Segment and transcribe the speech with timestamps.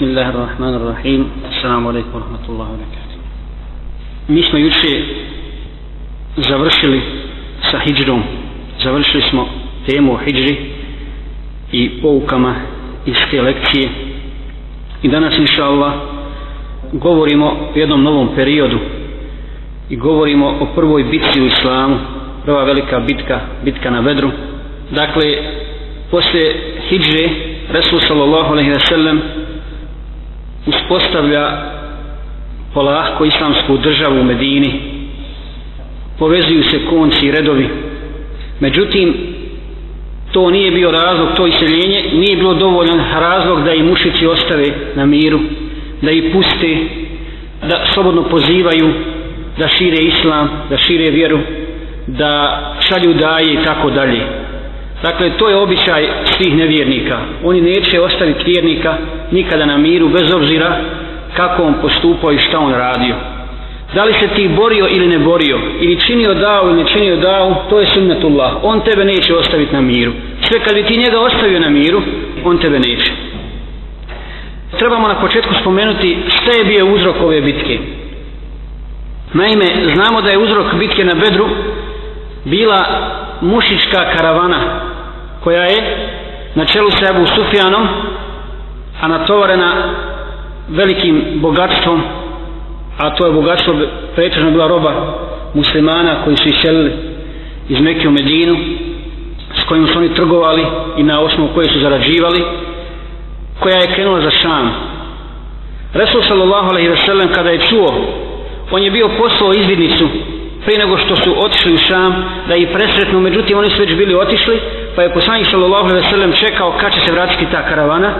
[0.00, 1.20] بسم الله الرحمن الرحيم
[1.52, 3.16] السلام عليكم ورحمة الله وبركاته
[4.28, 5.04] Mi smo juče
[6.36, 7.00] završili
[7.70, 8.22] sa hijđrom,
[8.84, 9.48] završili smo
[9.86, 10.56] temu o hijđri
[11.72, 12.54] i poukama
[13.06, 13.88] iz te lekcije
[15.02, 15.92] i danas inša Allah
[16.92, 18.78] govorimo o jednom novom periodu
[19.90, 21.98] i govorimo o prvoj bitci u islamu
[22.44, 24.30] prva velika bitka, bitka na vedru
[24.90, 25.24] dakle
[26.10, 26.52] posle
[26.88, 27.28] hijđre
[27.70, 29.20] Resul sallallahu alaihi wa sallam
[30.65, 31.71] uspostavlja
[32.73, 34.81] polahko islamsku državu u Medini.
[36.19, 37.69] Povezuju se konci i redovi.
[38.59, 39.13] Međutim
[40.31, 45.05] to nije bio razlog to iseljenje nije bilo dovoljan razlog da i mušici ostave na
[45.05, 45.39] miru
[46.01, 46.77] da ih puste
[47.69, 48.93] da slobodno pozivaju
[49.57, 51.39] da šire islam da šire vjeru
[52.07, 54.40] da šalju daje i tako dalje
[55.03, 57.19] dakle to je običaj svih nevjernika.
[57.43, 58.97] Oni neće ostaviti vjernika
[59.31, 60.77] nikada na miru bez obzira
[61.35, 63.15] kako on postupao i šta on radio.
[63.93, 67.65] Da li se ti borio ili ne borio ili činio dao ili ne činio dao
[67.69, 68.53] to je sunnetullah.
[68.63, 70.11] On tebe neće ostaviti na miru.
[70.41, 72.01] Sve kad bi ti njega ostavio na miru
[72.45, 73.11] on tebe neće.
[74.79, 77.79] Trebamo na početku spomenuti šta je bio uzrok ove bitke.
[79.33, 81.49] Naime znamo da je uzrok bitke na Bedru
[82.45, 82.85] bila
[83.41, 84.90] mušička karavana
[85.43, 86.07] koja je
[86.55, 87.87] na čelu sa Ebu Sufjanom
[89.01, 89.73] a natovarena
[90.69, 92.01] velikim bogatstvom
[92.97, 93.75] a to je bogatstvo
[94.15, 95.17] pretežno bila roba
[95.53, 96.91] muslimana koji su iselili
[97.69, 98.57] iz Mekke u Medinu
[99.59, 100.65] s kojim su oni trgovali
[100.97, 102.43] i na osnovu koje su zarađivali
[103.59, 104.71] koja je krenula za Šam.
[105.93, 108.05] Resul sallallahu alaihi ve sellem kada je čuo
[108.71, 110.07] on je bio poslao izvidnicu
[110.65, 114.15] prije nego što su otišli u Šam da ih presretnu međutim oni su već bili
[114.15, 114.59] otišli
[114.95, 118.13] pa je poslanik sallallahu alejhi ve sellem čekao kad će se vratiti ta karavana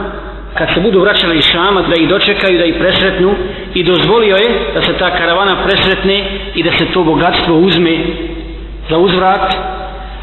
[0.58, 3.36] kad se budu vraćali iz Šama da ih dočekaju, da ih presretnu
[3.74, 6.24] i dozvolio je da se ta karavana presretne
[6.56, 7.98] i da se to bogatstvo uzme
[8.90, 9.56] za uzvrat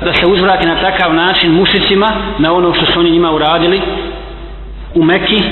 [0.04, 3.80] da se uzvrati na takav način mušicima na ono što su oni njima uradili
[4.94, 5.42] u Meki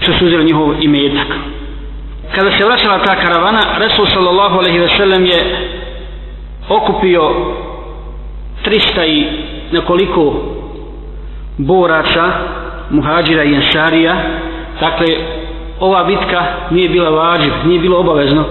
[0.00, 1.26] što su uzeli njihov imetak.
[2.34, 5.38] Kada se vraćala ta karavana Resul sallallahu alaihi ve sellem je
[6.70, 7.30] okupio
[8.64, 9.26] 300 i
[9.72, 10.34] nekoliko
[11.58, 12.32] boraca
[12.90, 14.16] muhađira i ensarija.
[14.80, 15.06] Dakle
[15.80, 18.44] ova bitka nije bila vađiv nije bilo obavezno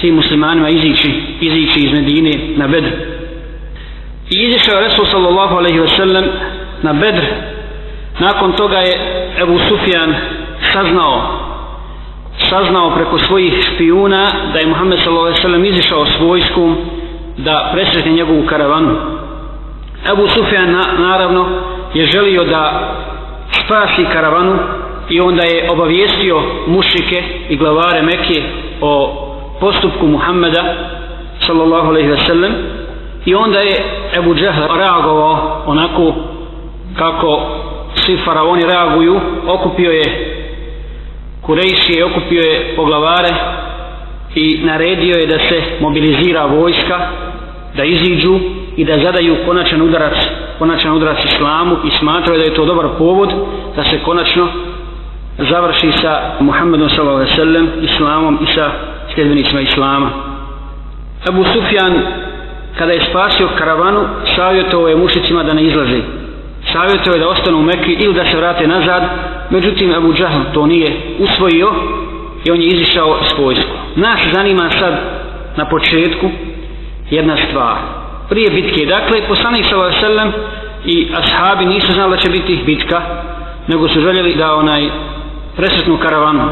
[0.00, 2.90] svim muslimanima izići, izići iz Medine na Bedr.
[4.30, 6.24] I izišao Resul sallallahu alaihi ve sellem
[6.82, 7.24] na Bedr.
[8.18, 8.94] Nakon toga je
[9.42, 10.14] Ebu Sufjan
[10.72, 11.44] saznao
[12.50, 16.76] saznao preko svojih špijuna da je Muhammed sallallahu alaihi ve sellem izišao s vojskom
[17.36, 18.96] da presretne njegovu karavanu.
[20.12, 21.46] Ebu Sufjan na, naravno
[21.94, 22.94] je želio da
[23.50, 24.58] spasi karavanu
[25.08, 28.42] i onda je obavijestio mušike i glavare Mekke
[28.80, 29.20] o
[29.60, 30.74] postupku Muhammeda
[31.38, 32.52] sallallahu alaihi ve sellem
[33.24, 33.84] i onda je
[34.18, 36.14] Ebu Džehl reagovao onako
[36.98, 37.40] kako
[37.94, 39.20] svi faraoni reaguju.
[39.46, 40.34] Okupio je
[41.46, 43.34] Kurejšije okupio je poglavare
[44.34, 47.00] i naredio je da se mobilizira vojska
[47.76, 48.40] da iziđu
[48.76, 50.14] i da zadaju konačan udarac
[50.58, 53.32] konačan udarac islamu i smatraju da je to dobar povod
[53.76, 54.48] da se konačno
[55.38, 57.24] završi sa Muhammedom s.a.v.
[57.82, 58.70] islamom i sa
[59.14, 60.10] sljedbenicima islama
[61.28, 61.92] Abu Sufjan
[62.78, 64.04] kada je spasio karavanu
[64.36, 66.00] savjetovao je mušicima da ne izlaze
[66.72, 69.02] savjetovao je da ostanu u Mekki ili da se vrate nazad
[69.50, 71.72] međutim Abu Džahl to nije usvojio
[72.44, 74.94] i on je izišao s vojsku nas zanima sad
[75.56, 76.30] na početku
[77.10, 77.76] jedna stvar.
[78.28, 80.32] Prije bitke dakle poslanik sallallahu
[80.84, 83.02] i ashabi nisu znali da će biti bitka
[83.68, 84.88] nego su željeli da onaj
[85.56, 86.48] presretnu karavanu.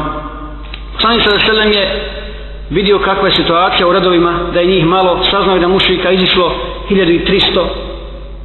[0.93, 2.09] Poslanik sallallahu je
[2.69, 6.55] vidio kakva je situacija u radovima da je njih malo saznao da mušika izišlo
[6.89, 7.65] 1300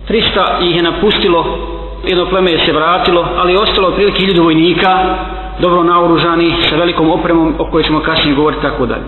[0.08, 1.58] 300 ih je napustilo
[2.06, 5.16] jedno pleme je se vratilo ali je ostalo otprilike 1000 vojnika
[5.60, 9.04] dobro naoružani sa velikom opremom o kojoj ćemo kasnije govoriti tako dalje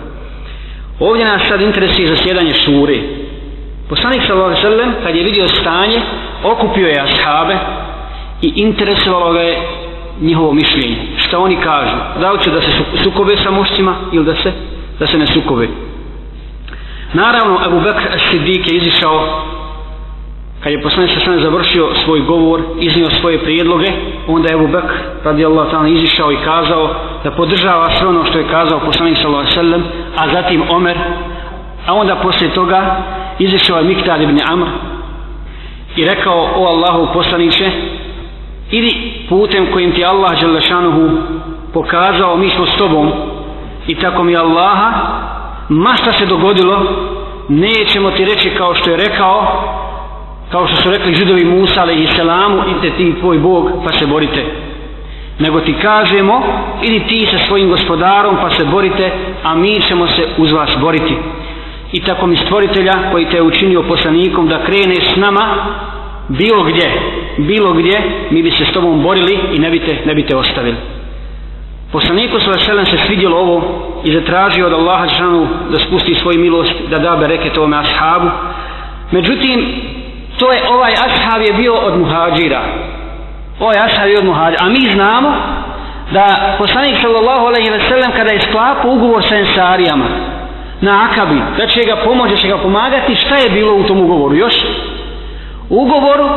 [0.99, 2.99] ovdje nas sad interesuje zasjedanje šure
[3.91, 6.01] Poslanik sallallahu alejhi ve sellem kad je vidio stanje,
[6.43, 7.57] okupio je ashabe
[8.41, 9.57] i interesovalo ga je
[10.21, 10.95] njihovo mišljenje.
[11.17, 11.95] Šta oni kažu?
[12.19, 12.67] Da li će da se
[13.03, 14.51] sukobe sa mušcima ili da se
[14.99, 15.67] da se ne sukobe?
[17.13, 19.43] Naravno, Abu Bakr as-Siddiq je izišao
[20.63, 23.87] kad je poslanik sa završio svoj govor, iznio svoje prijedloge,
[24.27, 24.93] onda je Abu Bakr
[25.23, 29.59] radijallahu ta'ala izišao i kazao da podržava sve ono što je kazao poslanik sallallahu alejhi
[29.59, 29.83] ve sellem,
[30.17, 30.97] a zatim Omer,
[31.87, 32.97] a onda poslije toga
[33.39, 34.67] izišao je Miktar ibn Amr
[35.95, 37.71] i rekao o Allahu poslaniće
[38.71, 41.09] idi putem kojim ti Allah Đelešanuhu
[41.73, 43.11] pokazao mi smo s tobom
[43.87, 44.91] i tako mi Allaha
[45.69, 46.85] ma šta se dogodilo
[47.49, 49.63] nećemo ti reći kao što je rekao
[50.51, 54.45] kao što su rekli židovi Musa i selamu idite ti tvoj Bog pa se borite.
[55.39, 56.43] Nego ti kažemo
[56.81, 59.11] idi ti sa svojim gospodarom pa se borite
[59.43, 61.17] a mi ćemo se uz vas boriti.
[61.91, 65.65] I tako mi stvoritelja koji te je učinio poslanikom da krene s nama
[66.27, 66.91] bilo gdje
[67.37, 70.75] bilo gdje mi bi se s tobom borili i ne bite, ne bite ostavili.
[71.91, 72.85] Poslaniku s.a.v.
[72.85, 73.63] se svidjelo ovo
[74.03, 78.29] i zatražio od Allaha Đanu da spusti svoju milost da da bereket ovome ashabu.
[79.11, 79.65] Međutim
[80.41, 82.61] to je ovaj ashab je bio od muhađira.
[83.59, 84.65] Ovaj ashab je od muhađira.
[84.65, 85.29] A mi znamo
[86.11, 90.07] da poslanik sallallahu alaihi ve sellem kada je sklapao ugovor sa ensarijama
[90.81, 94.01] na akabi da će ga pomoći, da će ga pomagati šta je bilo u tom
[94.01, 94.35] ugovoru?
[94.35, 94.55] Još?
[95.69, 96.29] U ugovoru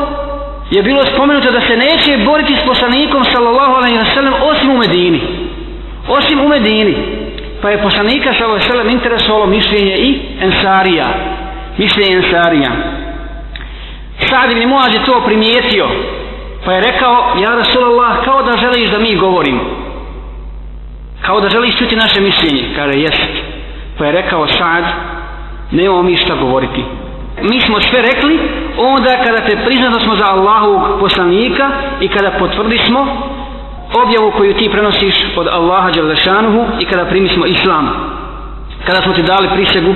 [0.70, 4.78] je bilo spomenuto da se neće boriti s poslanikom sallallahu alaihi ve sellem osim u
[4.78, 5.20] Medini.
[6.08, 6.94] Osim u Medini.
[7.62, 11.06] Pa je poslanika sallallahu alaihi ve sellem interesovalo mišljenje i ensarija.
[11.78, 12.70] Mišljenje ensarija.
[14.30, 15.88] Sa'd ibn Muaz je to primijetio
[16.64, 19.60] pa je rekao ja Rasulallah kao da želiš da mi govorim
[21.26, 22.64] kao da želiš čuti naše mišljenje.
[22.76, 23.32] Kaže jest.
[23.98, 24.84] Pa je rekao Sa'd
[25.70, 26.84] nemamo mi šta govoriti.
[27.42, 28.38] Mi smo sve rekli
[28.78, 33.06] onda kada te prizna smo za Allahovog poslanika i kada potvrdismo
[34.04, 37.88] objavu koju ti prenosiš od Allaha Đalešanuhu i kada primismo Islam.
[38.86, 39.94] Kada smo ti dali prisegu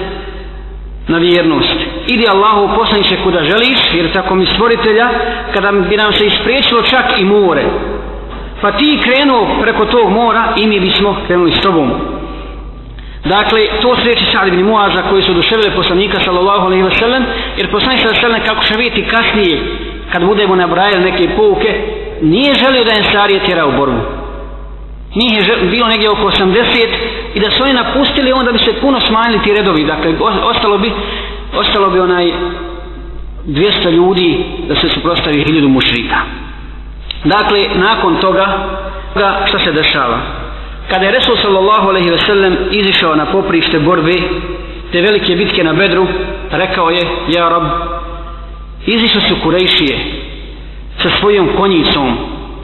[1.08, 1.76] na vjernost
[2.08, 5.08] idi Allahu poslaniče kuda želiš jer tako mi stvoritelja
[5.54, 7.64] kada bi nam se ispriječilo čak i more
[8.60, 11.90] pa ti krenuo preko tog mora i mi bismo krenuli s tobom
[13.24, 17.24] Dakle, to su reči Sa'd ibn Muaza koji su oduševile poslanika sallallahu alaihi wa sallam,
[17.56, 19.62] jer poslanik sallallahu alaihi wa sallam, kako će vidjeti kasnije,
[20.12, 21.70] kad budemo nabrajali neke pouke,
[22.22, 24.00] nije želio da Ensarije tjera u borbu.
[25.14, 26.88] Nije je bilo negdje oko 80
[27.34, 29.84] i da su oni napustili, onda bi se puno smanjili ti redovi.
[29.84, 30.92] Dakle, ostalo bi,
[31.54, 32.32] ostalo bi onaj
[33.46, 36.16] 200 ljudi da se suprostavi hiljadu mušrika.
[37.24, 38.68] Dakle, nakon toga,
[39.46, 40.48] šta se dešava?
[40.88, 44.14] kada je Resul sallallahu alaihi ve sellem izišao na poprište borbe
[44.92, 46.06] te velike bitke na Bedru
[46.50, 47.62] rekao je ja rab
[48.86, 49.98] izišao su Kurejšije
[51.02, 52.18] sa svojom konjicom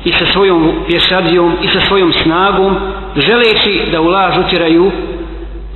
[0.05, 2.77] i sa svojom pješadijom i sa svojom snagom
[3.17, 4.09] želeći da u
[4.47, 4.93] utiraju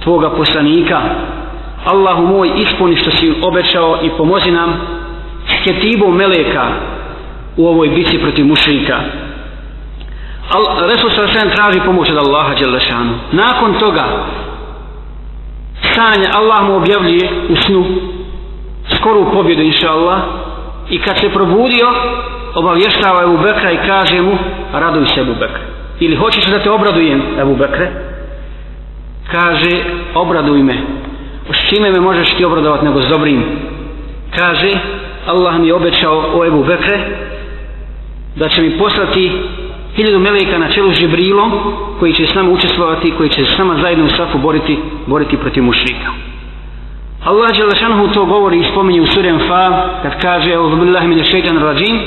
[0.02, 1.00] tvoga poslanika
[1.84, 4.80] Allahu moj ispuni što si obećao i pomozi nam
[5.46, 6.66] s ketibom meleka
[7.56, 9.00] u ovoj bici protiv mušrika.
[10.88, 13.14] Resul Sarasen traži pomoć od Allaha Đelešanu.
[13.32, 14.04] Nakon toga
[15.94, 17.84] sanja Allah mu objavljuje u snu
[18.96, 20.18] skoru pobjedu inša Allah
[20.90, 21.86] i kad se probudio
[22.54, 24.38] obavještava Ebu Bekra i kaže mu
[24.72, 27.90] raduj se Ebu Bekra ili hoćeš da te obradujem Ebu Bekre?
[29.30, 29.84] Kaže
[30.14, 30.74] obraduj me
[31.51, 33.43] s čime me možeš ti obradovati nego s dobrim
[34.35, 34.71] kaže
[35.27, 36.99] Allah mi je obećao o Ebu Bekre
[38.35, 39.31] da će mi poslati
[39.95, 41.51] hiljadu meleka na čelu s Žibrilom
[41.99, 44.77] koji će s nama učestvovati koji će s nama zajedno u safu boriti,
[45.07, 46.11] boriti protiv mušrika
[47.23, 51.57] Allah Đelešanhu to govori i spominje u suri Anfa kad kaže Evo billahi min šeitan
[51.57, 51.99] rajim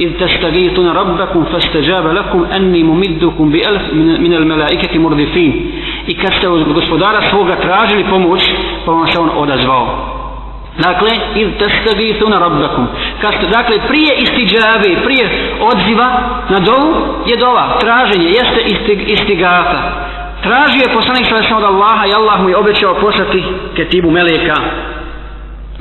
[0.00, 5.70] إذ تستغيثون ربكم فاستجاب لكم أني ممدكم بألف من الملائكة مردفين
[6.07, 8.41] i kad ste od gospodara svoga tražili pomoć
[8.85, 10.19] pa vam se on odazvao
[10.77, 12.87] Dakle, iz testagithuna rabbakum.
[13.21, 16.09] Kad ste, dakle, prije istiđave, prije odziva
[16.49, 16.95] na dovu,
[17.25, 20.05] je dova, traženje, jeste istig, istigata.
[20.43, 23.43] Tražio je poslanik sa od Allaha i Allah mu je obećao poslati
[23.75, 24.55] ketibu meleka.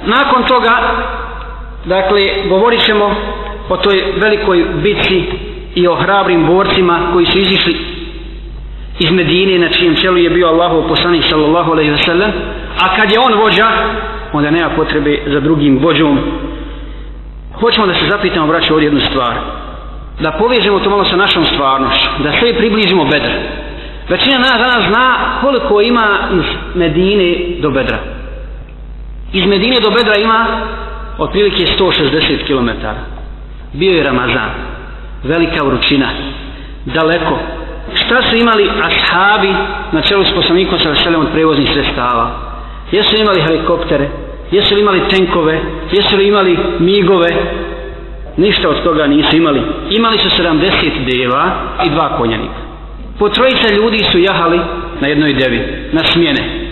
[0.04, 0.81] Nakon toga,
[1.85, 3.14] dakle, govorit ćemo
[3.69, 5.23] o toj velikoj bitci
[5.75, 7.98] i o hrabrim borcima koji su izišli
[8.99, 12.33] iz Medine na čijem čelu je bio Allahov poslanik sallallahu alejhi ve sellem,
[12.78, 13.69] a kad je on vođa
[14.33, 16.19] onda nema potrebe za drugim vođom.
[17.61, 19.35] Hoćemo da se zapitamo, braćo, ovdje jednu stvar.
[20.21, 22.09] Da povežemo to malo sa našom stvarnošću.
[22.23, 23.33] Da sve približimo bedra.
[24.09, 27.99] Većina nas danas zna koliko ima iz Medine do bedra.
[29.33, 30.47] Iz Medine do bedra ima
[31.19, 32.69] otprilike 160 km.
[33.73, 34.50] Bio je Ramazan.
[35.25, 36.07] Velika vrućina.
[36.85, 37.38] Daleko.
[37.95, 39.54] Šta su imali ashabi
[39.92, 42.30] na čelu s poslanikom sa veselem od prevoznih sredstava?
[42.92, 44.09] Jesu li imali helikoptere?
[44.50, 45.61] Jesu li imali tenkove?
[45.92, 47.28] Jesu li imali migove?
[48.37, 49.62] Ništa od toga nisu imali.
[49.90, 51.50] Imali su 70 deva
[51.87, 52.61] i dva konjanika.
[53.18, 54.61] Po trojica ljudi su jahali
[55.00, 56.68] na jednoj devi, na smjene.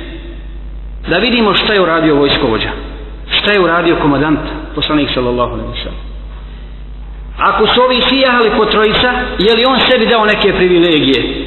[1.09, 2.71] Da vidimo šta je uradio vojskovođa.
[3.31, 4.39] Šta je uradio komadant,
[4.75, 6.06] poslanik sallallahu alaihi wa sallam.
[7.39, 11.47] Ako su ovi svi jahali po trojica, je li on sebi dao neke privilegije?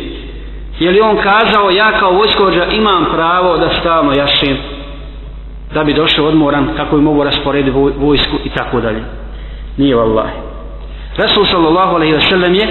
[0.79, 4.57] Je li on kazao ja kao vojskovođa imam pravo da stalno jašim
[5.73, 9.03] da bi došao odmoran kako bi mogu rasporediti vojsku i tako dalje.
[9.77, 10.33] Nije vallahi.
[11.17, 12.67] Rasul sallallahu alaihi wa sallam je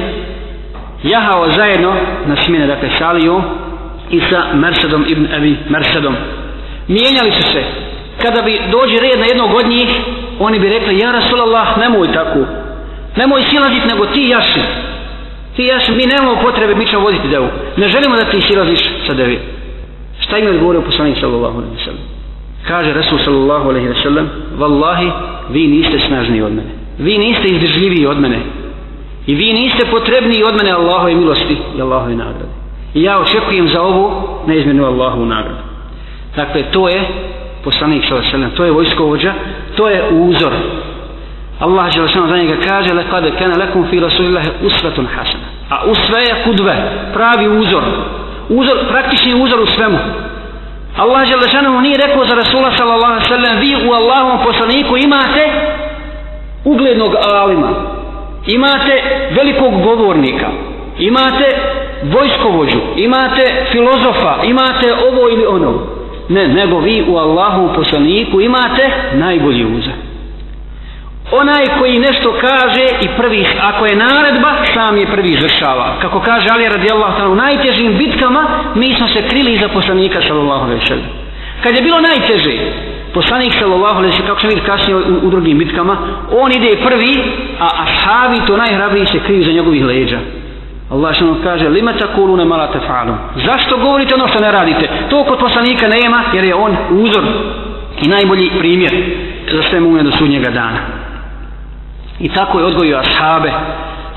[1.02, 1.94] jahao zajedno
[2.26, 3.42] na smjene dakle Saliju
[4.10, 6.16] i sa Mersadom ibn Abi Mersadom.
[6.88, 7.64] Mijenjali su se.
[8.22, 9.88] Kada bi dođe red na jednog od njih,
[10.38, 12.38] oni bi rekli, ja Rasulallah, nemoj tako.
[13.18, 14.62] Nemoj silazit, nego ti jaši.
[15.56, 17.48] Ti jaši, mi nemamo potrebe, mi ćemo voditi devu.
[17.76, 19.38] Ne želimo da ti silaziš sa devi.
[20.20, 22.04] Šta im je odgovorio poslanik sallallahu alaihi wa sallam?
[22.68, 24.26] Kaže Rasul sallallahu alaihi wa sallam,
[24.58, 25.10] Wallahi,
[25.50, 26.70] vi niste snažniji od mene.
[26.98, 28.40] Vi niste izdržljiviji od mene.
[29.26, 32.54] I vi niste potrebniji od mene Allahove milosti i Allahove nagrade.
[32.94, 34.04] I ja očekujem za ovo
[34.46, 35.62] neizmjernu Allahovu nagradu.
[36.36, 37.00] Dakle, to je
[37.64, 39.32] poslanik sallallahu alaihi wa sallam, to je vojskovođa,
[39.76, 40.52] to je uzor.
[41.58, 45.48] Allah je za njega kaže lekad kana lakum fi rasulillahi uswatun hasana.
[45.70, 46.76] A usve je kudve,
[47.12, 47.82] pravi uzor.
[48.48, 49.98] Uzor, praktični uzor u svemu.
[50.96, 55.50] Allah Đelešanu nije rekao za Rasula sallallahu alaihi sallam vi u Allahom poslaniku imate
[56.64, 57.68] uglednog alima
[58.46, 60.46] imate velikog govornika
[60.98, 61.46] imate
[62.02, 65.86] vojskovođu imate filozofa imate ovo ili ono
[66.28, 70.07] ne, nego vi u Allahu poslaniku imate najbolji uzor
[71.30, 75.96] onaj koji nešto kaže i prvi, ako je naredba, sam je prvi izvršava.
[76.00, 78.42] Kako kaže Ali radijallahu ta'ala, u najtežim bitkama
[78.74, 81.06] mi smo se krili iza poslanika sallallahu alaihi sallam.
[81.62, 82.56] Kad je bilo najteže,
[83.14, 85.96] poslanik sallallahu alaihi sallam, kako ćemo vidjeti kasnije u, u, drugim bitkama,
[86.30, 87.14] on ide prvi,
[87.60, 90.18] a ashabi to najhrabriji se kriju za njegovih leđa.
[90.90, 93.14] Allah što nam kaže, lima takulu ne mala falu.
[93.46, 94.88] Zašto govorite ono što ne radite?
[95.10, 97.24] To kod poslanika nema, jer je on uzor
[98.02, 98.92] i najbolji primjer
[99.52, 100.97] za sve mume do sudnjega dana.
[102.20, 103.52] I tako je odgojio ashabe,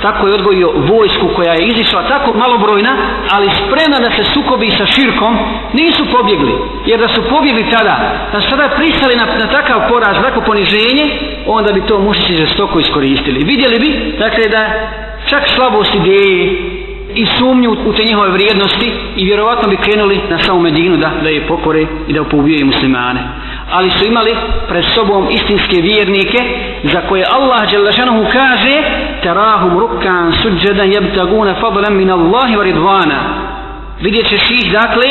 [0.02, 2.94] tako je odgojio vojsku koja je izišla tako malobrojna,
[3.36, 5.38] ali spremna da se sukobi sa širkom,
[5.74, 6.54] nisu pobjegli.
[6.86, 7.96] Jer da su pobjegli tada,
[8.34, 11.06] da su tada pristali na, na takav poraz, tako poniženje,
[11.48, 13.46] onda bi to mušići žestoko iskoristili.
[13.46, 14.64] Vidjeli bi, dakle, da
[15.30, 16.72] čak slabost ideje
[17.16, 21.30] i sumnju u te njihove vrijednosti i vjerovatno bi krenuli na samu Medinu da, da
[21.30, 23.20] je pokore i da poubijaju muslimane
[23.72, 24.36] ali su imali
[24.68, 26.38] pred sobom istinske vjernike
[26.84, 28.84] za koje Allah Đelešanohu kaže
[29.24, 33.20] terahum rukan suđedan jebtaguna fadlan min Allahi wa ridvana
[34.02, 35.06] vidjet ćeš ih dakle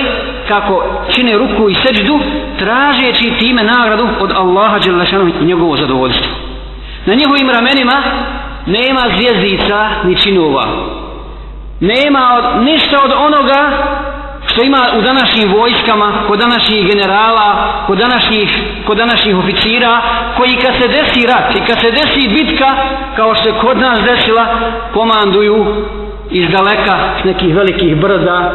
[0.49, 2.21] kako čine ruku i seđdu
[2.59, 6.33] tražeći time nagradu od Allaha Đelešanohu i njegovo zadovoljstvo.
[7.07, 8.03] Na njihovim ramenima
[8.67, 10.65] nema zvijezdica ni činova.
[11.81, 13.71] Nema od, ništa od onoga
[14.51, 17.49] što ima u današnjim vojskama, kod današnjih generala,
[17.87, 18.49] kod današnjih,
[18.87, 20.03] kod današnjih oficira,
[20.37, 22.69] koji kad se desi rat i kad se desi bitka,
[23.17, 24.47] kao što je kod nas desila,
[24.93, 25.67] komanduju
[26.31, 28.53] iz daleka s nekih velikih brda,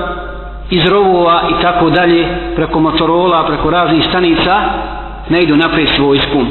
[0.69, 4.61] iz rovova i tako dalje, preko motorola, preko raznih stanica,
[5.29, 6.47] ne idu naprijed s vojskom.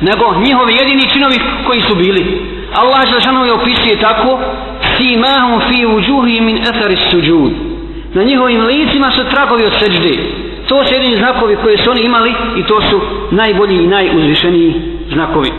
[0.00, 2.42] Nego njihovi jedini činovi koji su bili.
[2.76, 4.38] Allah Žešanovi opisuje tako,
[4.96, 7.77] simahum fi uđuhi min ethari suđud
[8.14, 10.18] na njihovim licima su tragovi od seđde.
[10.68, 13.00] To su jedini znakovi koje su oni imali i to su
[13.30, 14.74] najbolji i najuzvišeniji
[15.12, 15.50] znakovi.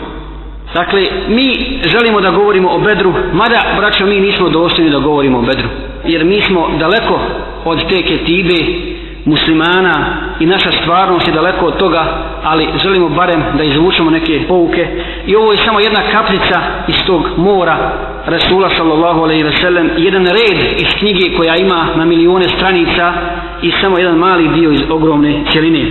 [0.74, 5.42] Dakle, mi želimo da govorimo o bedru, mada, braćo, mi nismo dostojni da govorimo o
[5.42, 5.68] bedru.
[6.04, 7.20] Jer mi smo daleko
[7.64, 8.54] od te ketibe
[9.24, 12.04] muslimana i naša stvarnost je daleko od toga,
[12.42, 14.86] ali želimo barem da izvučemo neke pouke.
[15.26, 17.92] I ovo je samo jedna kaplica iz tog mora
[18.26, 23.12] Rasula sallallahu alaihi ve sellem, jedan red iz knjige koja ima na milijone stranica
[23.62, 25.84] i samo jedan mali dio iz ogromne cijeline.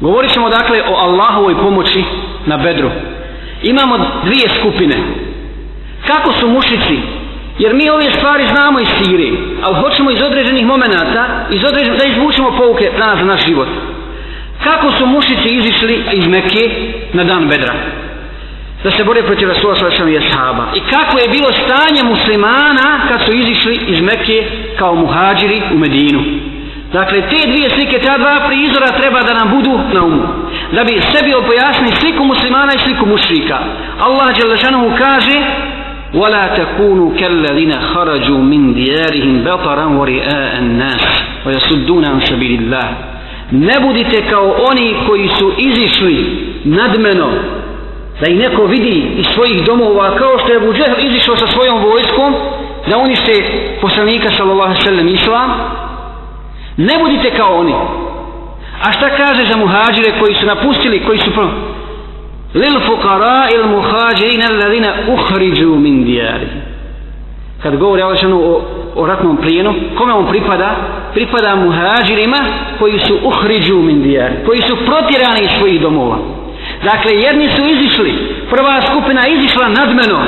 [0.00, 2.04] Govorit ćemo dakle o Allahovoj pomoći
[2.46, 2.90] na bedru.
[3.62, 4.96] Imamo dvije skupine.
[6.06, 6.98] Kako su mušici
[7.58, 9.30] Jer mi ove stvari znamo iz sire,
[9.62, 13.68] ali hoćemo iz određenih momenata, iz određenih, da izvučemo pouke na za naš život.
[14.64, 16.70] Kako su mušici izišli iz Mekke
[17.12, 17.74] na dan Bedra?
[18.84, 20.64] Da se bore protiv Rasula Salašana i Ashaba.
[20.74, 24.46] I kako je bilo stanje muslimana kad su izišli iz Mekke
[24.78, 26.22] kao muhađiri u Medinu?
[26.92, 30.26] Dakle, te dvije slike, ta dva prizora treba da nam budu na umu.
[30.72, 33.58] Da bi sebi opojasni sliku muslimana i sliku mušrika.
[34.00, 35.36] Allah Đelešanohu kaže
[36.13, 41.05] ولا تكونوا كالذين خرجوا من ديارهم بطرا ورئاء الناس
[41.45, 42.95] ويصدون عن سبيل الله
[43.51, 46.25] ne budite kao oni koji su izišli
[46.63, 47.29] nadmeno
[48.21, 51.83] da ih neko vidi iz svojih domova kao što je Abu Džehl izišao sa svojom
[51.83, 52.33] vojskom
[52.87, 53.33] da unište
[53.81, 55.51] poslanika sallallahu sallam islam
[56.77, 57.73] ne budite kao oni
[58.83, 61.31] a šta kaže za muhađire koji su napustili koji su
[62.55, 66.61] للفقراء المهاجرين الذين أخرجوا من ديارهم
[67.63, 68.61] kad govori Allah o,
[68.95, 70.75] o ratnom plijenu, kome on pripada?
[71.13, 72.37] Pripada muhađirima
[72.79, 76.17] koji su uhriđu min dijar, koji su protirani iz svojih domova.
[76.83, 78.13] Dakle, jedni su izišli,
[78.49, 80.19] prva skupina izišla nadmeno,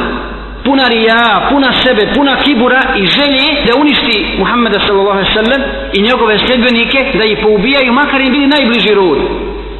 [0.64, 5.62] puna rija, puna sebe, puna kibura i želje da uništi Muhammeda sallallahu alaihi sallam
[5.94, 9.18] i njegove sljedbenike, da ih poubijaju, makar im bili najbliži rod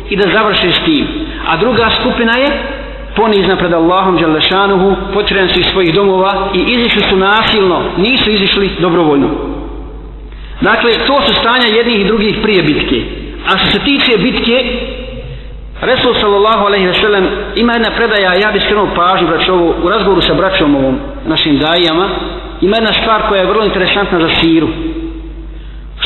[0.10, 1.19] i da završe s tim.
[1.47, 2.49] A druga skupina je
[3.17, 8.71] ponizna pred Allahom Đalešanuhu, potreban su iz svojih domova i izišli su nasilno, nisu izišli
[8.79, 9.29] dobrovoljno.
[10.61, 13.03] Dakle, to su stanja jednih i drugih prije bitke.
[13.47, 14.65] A što se tiče bitke,
[15.81, 20.23] Resul sallallahu alaihi ve sellem ima jedna predaja, ja bih skrenuo pažnju braćovu, u razgovoru
[20.23, 22.09] sa braćom ovom našim dajama,
[22.61, 24.69] ima jedna stvar koja je vrlo interesantna za siru.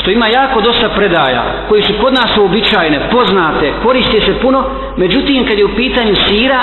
[0.05, 4.63] Što ima jako dosta predaja koji su kod nas uobičajene, poznate, koriste se puno,
[4.97, 6.59] međutim kad je u pitanju sira,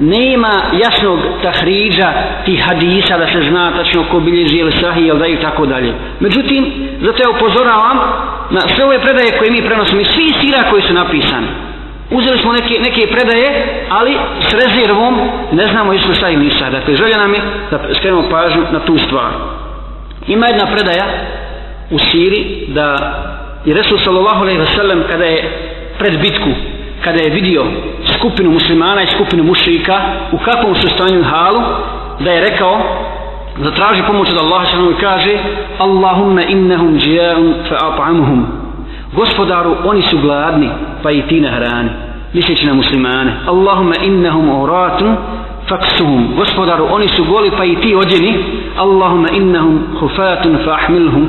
[0.00, 0.52] nema
[0.84, 2.12] jasnog tahriđa
[2.44, 5.92] tih hadisa da se zna tačno ko bilježi ili sahi ili daju tako dalje.
[6.20, 7.98] Međutim, zato ja upozoravam
[8.50, 11.46] na sve ove predaje koje mi prenosimo i svi sira koji su napisani.
[12.10, 13.48] Uzeli smo neke, neke predaje,
[13.90, 14.16] ali
[14.48, 16.70] s rezervom ne znamo jesu šta im nisa.
[16.70, 19.32] Dakle, želja nam je da skrenemo pažnju na tu stvar.
[20.26, 21.04] Ima jedna predaja
[21.92, 22.96] u Siri da
[23.64, 25.40] je Resul sallallahu alaihi wasallam kada je
[25.98, 26.50] pred bitku,
[27.04, 27.64] kada je vidio
[28.18, 30.00] skupinu muslimana i skupinu mušrika
[30.32, 31.60] u kakvom su stanju halu,
[32.20, 32.78] da je rekao
[33.62, 35.38] da traži pomoć od Allaha što i kaže
[35.78, 38.42] Allahumma innahum džijaun fa at'amuhum
[39.16, 40.68] gospodaru oni su gladni
[41.02, 41.90] pa i ti nahrani
[42.34, 43.32] misleći na muslimane.
[43.46, 45.16] Allahumma innahum uratun
[45.68, 46.34] faksuhum.
[46.36, 48.44] Gospodaru oni su goli pa i ti odjeni
[48.76, 51.28] Allahumma innahum hufatun fa ahmilhum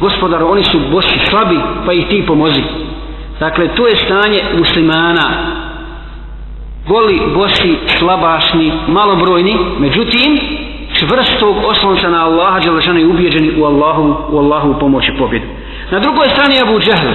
[0.00, 2.62] gospodaru oni su bosi slabi pa i ti pomozi.
[3.40, 5.28] Dakle to je stanje muslimana.
[6.88, 10.40] Goli, bosi, slabašni, malobrojni, međutim,
[10.98, 15.46] čvrstog oslonca na Allaha, Đelešana i ubijeđeni u Allahu, u Allahu pomoć i pobjedu.
[15.90, 17.08] Na drugoj strani Abu Džehl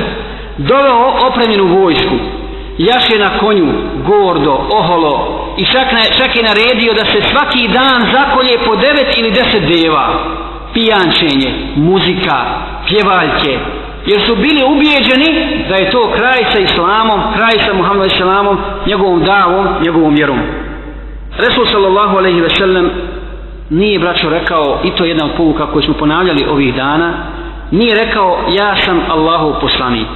[0.57, 2.15] doveo opremljenu vojsku,
[2.77, 3.67] jaše na konju,
[4.05, 5.13] gordo, oholo,
[5.57, 9.63] i čak, na, čak je naredio da se svaki dan zakolje po devet ili deset
[9.73, 10.07] deva,
[10.77, 12.37] pijančenje, muzika,
[12.87, 13.53] pjevaljke,
[14.05, 15.29] jer su bili ubijeđeni
[15.69, 20.39] da je to kraj sa islamom, kraj sa Muhammedom islamom, njegovom davom, njegovom vjerom.
[21.37, 22.89] Resul sallallahu alaihi ve sellem
[23.69, 27.13] nije braćo rekao, i to je jedna od povuka koju smo ponavljali ovih dana,
[27.71, 30.13] nije rekao ja sam Allahov poslanik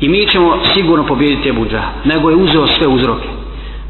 [0.00, 1.66] i mi ćemo sigurno pobijediti Ebu
[2.04, 3.28] nego je uzeo sve uzroke.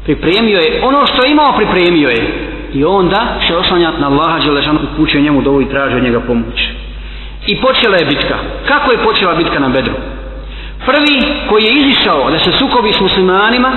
[0.03, 4.79] Pripremio je, ono što je imao pripremio je i onda se oslanjati na Allaha Đelešanu
[4.93, 6.69] upućuje njemu dovu i traži od njega pomoć.
[7.47, 8.35] I počela je bitka.
[8.67, 9.93] Kako je počela bitka na Bedru?
[10.85, 13.71] Prvi koji je izišao da se sukobi s muslimanima,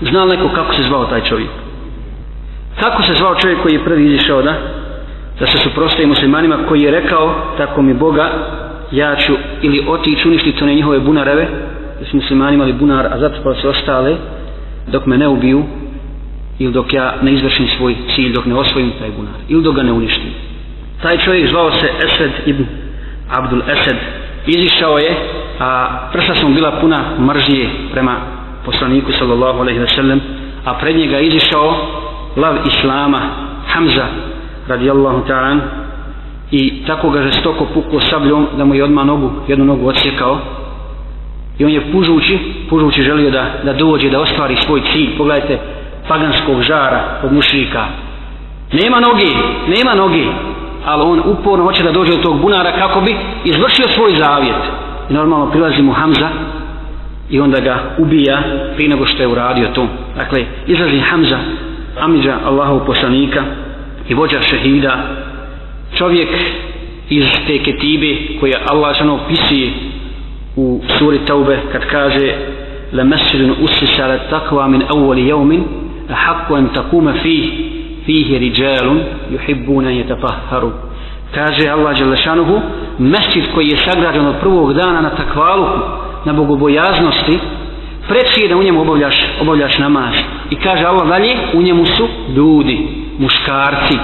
[0.00, 1.50] zna neko kako se zvao taj čovjek.
[2.80, 4.54] Kako se zvao čovjek koji je prvi izišao da
[5.40, 8.30] da se suprostaje muslimanima koji je rekao tako mi Boga
[8.90, 11.48] ja ću ili otići uništiti one njihove bunareve
[12.00, 14.16] da su muslimani imali bunar a zato pa se ostale
[14.86, 15.64] dok me ne ubiju
[16.58, 19.82] ili dok ja ne izvršim svoj cilj dok ne osvojim taj bunar ili dok ga
[19.82, 20.30] ne uništim.
[21.02, 22.66] Taj čovjek zvao se Esed ibn
[23.30, 23.96] Abdul Esed.
[24.46, 25.16] Izišao je
[25.60, 28.16] a prsa su bila puna mržnje prema
[28.64, 30.20] poslaniku sallallahu alaihi ve sellem
[30.64, 31.74] a pred njega izišao
[32.36, 33.20] lav Islama
[33.66, 34.06] Hamza
[34.68, 35.60] radijallahu ta'an
[36.50, 40.38] i tako ga žestoko pukao sabljom da mu je odmah nogu, jednu nogu odsjekao.
[41.58, 42.38] I on je pužući
[42.70, 45.16] pužući želio da, da dođe da ostvari svoj cilj.
[45.16, 45.58] Pogledajte
[46.08, 47.84] paganskog žara od mušrika.
[48.72, 49.30] Nema noge,
[49.76, 50.24] nema noge.
[50.86, 54.62] Ali on uporno hoće da dođe do tog bunara kako bi izvršio svoj zavjet.
[55.10, 56.28] I normalno prilazi mu Hamza
[57.30, 58.42] i onda ga ubija
[58.74, 59.86] prije nego što je uradio to.
[60.16, 61.38] Dakle izlazi Hamza
[62.00, 63.42] Amidža Allahov poslanika
[64.08, 64.96] i vođa šehida.
[65.98, 66.28] Čovjek
[67.08, 69.70] iz te ketibe koje Allah žano opisuje
[70.56, 72.34] u suri Taube kad kaže
[72.92, 75.64] la masjidun usisa la takva min awali jaumin
[76.10, 77.44] a haku an takuma fih
[78.06, 80.70] fihi rijalun yuhibbuna yatafahharu
[81.34, 82.60] kaže Allah dželle šanehu
[83.54, 85.78] koji je sagrađen od prvog dana na takvaluku
[86.24, 87.38] na bogobojaznosti
[88.08, 90.14] preči da u njemu obavljaš, obavljaš namaz.
[90.50, 93.98] I kaže Allah dalje u njemu su ljudi muškarci.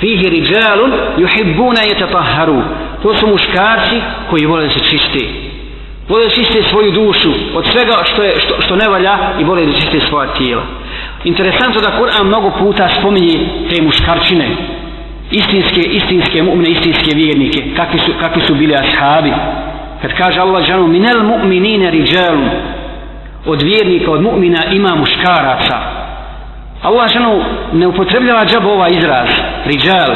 [0.00, 2.62] Fihi rijalun yuhibbuna yatafahharu
[3.02, 3.96] to su muškarci
[4.30, 5.24] koji vole se čiste.
[6.08, 9.66] Vole da čiste svoju dušu od svega što, je, što, što ne valja i vole
[9.66, 10.62] da čiste svoja tijela
[11.24, 13.38] interesantno da Kur'an mnogo puta spominje
[13.70, 14.48] te muškarčine.
[15.30, 17.74] Istinske, istinske mu'mine, istinske vjernike.
[17.76, 19.32] Kakvi su, kakvi su bili ashabi.
[20.02, 22.48] Kad kaže Allah žanu minel mu'minine rijalun
[23.46, 25.78] od vjernika, od mu'mina ima muškaraca.
[26.82, 29.28] Allah žanu ne upotrebljava džab ovaj izraz
[29.64, 30.12] rijal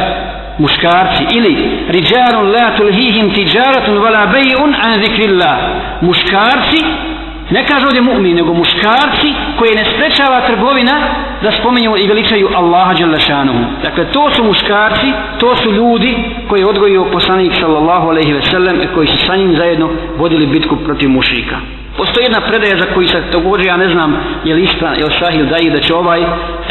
[0.59, 1.25] muškarci.
[1.37, 1.57] Ili
[1.89, 5.59] riđarun la tulhihim tiđaratun vala bejun an zikrillah.
[6.01, 6.85] Muškarci
[7.51, 10.97] ne kaže ovdje mu'min nego muškarci koje ne sprečava trgovina
[11.43, 16.69] da spominju i veličaju Allaha Đalešanuhu dakle to su muškarci to su ljudi koji je
[16.69, 21.11] odgojio poslanik sallallahu alaihi ve sellem i koji su sa njim zajedno vodili bitku protiv
[21.11, 21.57] mušika.
[21.97, 25.13] Postoji jedna predaja za koju se također ja ne znam je li ispran, je li
[25.21, 26.21] sahil da da će ovaj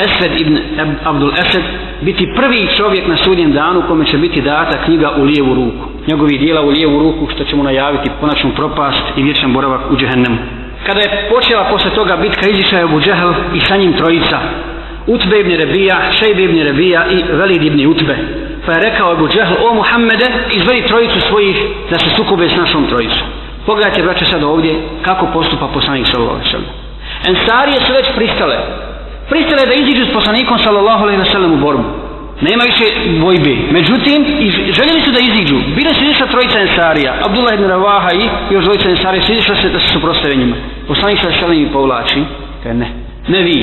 [0.05, 0.57] Esed ibn
[1.03, 1.63] Abdul Esed
[2.01, 5.85] biti prvi čovjek na sudnjem danu kome će biti data knjiga u lijevu ruku.
[6.07, 10.37] Njegovi dijela u lijevu ruku što ćemo najaviti konačnu propast i vječan boravak u džehennemu.
[10.87, 14.39] Kada je počela posle toga bitka izišao je Abu Džehl i sa njim trojica.
[15.07, 18.15] Utbe ibn Rebija, Šejbe ibn Rebija i Velid ibn Utbe.
[18.65, 21.57] Pa je rekao Abu Džehl, o Muhammede, izvedi trojicu svojih
[21.89, 23.27] da se sukobe s našom trojicom.
[23.65, 26.71] Pogledajte, braće, sad ovdje kako postupa poslanik sallallahu alaihi sallam.
[27.27, 28.57] Ensarije su već pristale.
[29.29, 32.06] Pristale da iziđu s poslanikom sallallahu alaihi sallam u borbu.
[32.41, 32.85] Nema više
[33.19, 33.55] dvojbe.
[33.71, 34.25] Međutim,
[34.77, 35.55] željeli su da iziđu.
[35.75, 37.13] Bile su izišla trojica Ensarija.
[37.25, 40.55] Abdullah ibn Ravaha i još dvojica Ensarija su izišla se da se suprostave njima.
[40.87, 42.23] Poslanik sa šalim i povlači.
[42.63, 42.87] Kaj ne.
[43.27, 43.57] Ne vi.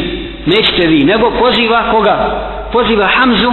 [0.47, 1.05] Nećete vi.
[1.05, 2.17] Nego poziva koga?
[2.73, 3.53] Poziva Hamzu,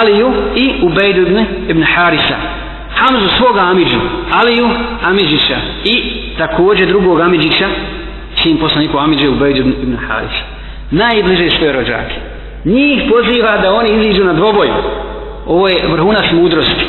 [0.00, 2.36] Aliju i Ubejdu ibn, ibn Harisa.
[2.94, 4.00] Hamzu svoga Amidžu,
[4.32, 4.68] Aliju
[5.02, 6.02] Amidžića i
[6.38, 7.68] također drugog Amidžića,
[8.42, 10.44] sin poslaniku Amidže Ubejdu ibn, ibn Harisa.
[10.90, 12.37] Najbliže svoje rođake.
[12.64, 14.68] Njih poziva da oni iziđu na dvoboj.
[15.46, 16.84] Ovo je vrhunac mudrosti.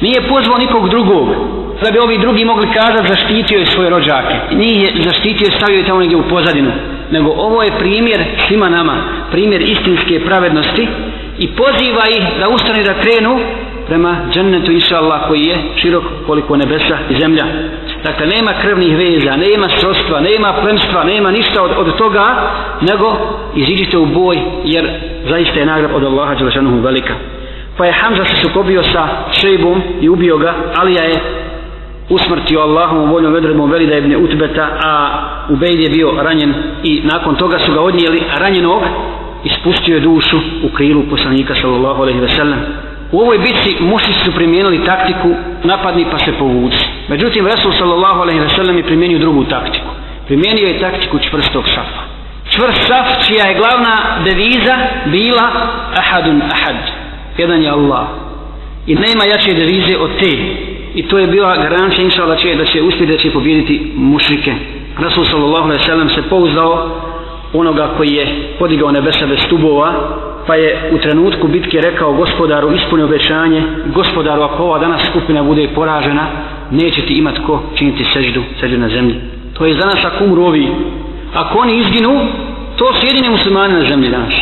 [0.00, 1.28] Nije pozvao nikog drugog.
[1.82, 4.34] Da bi ovi drugi mogli kazati zaštitio je svoje rođake.
[4.56, 6.70] nije zaštitio i stavio je tamo negdje u pozadinu.
[7.10, 8.96] Nego ovo je primjer svima nama.
[9.30, 10.88] Primjer istinske pravednosti.
[11.38, 13.38] I poziva ih da ustane da krenu
[13.86, 17.44] prema džennetu inša Allah koji je širok koliko nebesa i zemlja.
[18.04, 23.16] Dakle, nema krvnih veza, nema srostva, nema plemstva, nema ništa od, od toga, nego
[23.54, 24.90] iziđite u boj, jer
[25.28, 27.14] zaista je nagrad od Allaha Đelešanuhu velika.
[27.76, 31.20] Pa je Hamza se sukobio sa šejbom i ubio ga, ali je
[32.08, 35.08] usmrtio Allahom voljom vedredbom Velida ibn Utbeta, a
[35.48, 38.82] Ubejd je bio ranjen i nakon toga su ga odnijeli ranjenog
[39.44, 42.58] i spustio je dušu u krilu poslanika sallallahu alaihi ve sellem.
[43.12, 46.84] U ovoj bitci mušli su primijenili taktiku napadni pa se povuci.
[47.08, 49.90] Međutim, Resul sallallahu alaihi ve sellem je primijenio drugu taktiku.
[50.26, 52.02] Primijenio je taktiku čvrstog safa.
[52.50, 55.50] Čvrst saf čija je glavna deviza bila
[55.96, 56.76] ahadun ahad.
[57.38, 58.06] Jedan je Allah.
[58.86, 60.30] I nema jače devize od te.
[60.94, 64.54] I to je bila garancija inša da će, da će uspjeti da će pobijediti mušrike.
[64.98, 67.00] Resul sallallahu alaihi ve sellem se pouzdao
[67.52, 69.92] onoga koji je podigao nebesa bez stubova
[70.46, 73.62] pa je u trenutku bitke rekao gospodaru ispuni obećanje
[73.94, 76.26] gospodaru ako ova danas skupina bude poražena
[76.70, 79.14] neće ti imat ko činiti seždu seždu na zemlji.
[79.58, 80.68] To je za nas ako umru ovi.
[81.34, 82.20] Ako oni izginu
[82.76, 84.34] to su jedine muslimani na zemlji danas.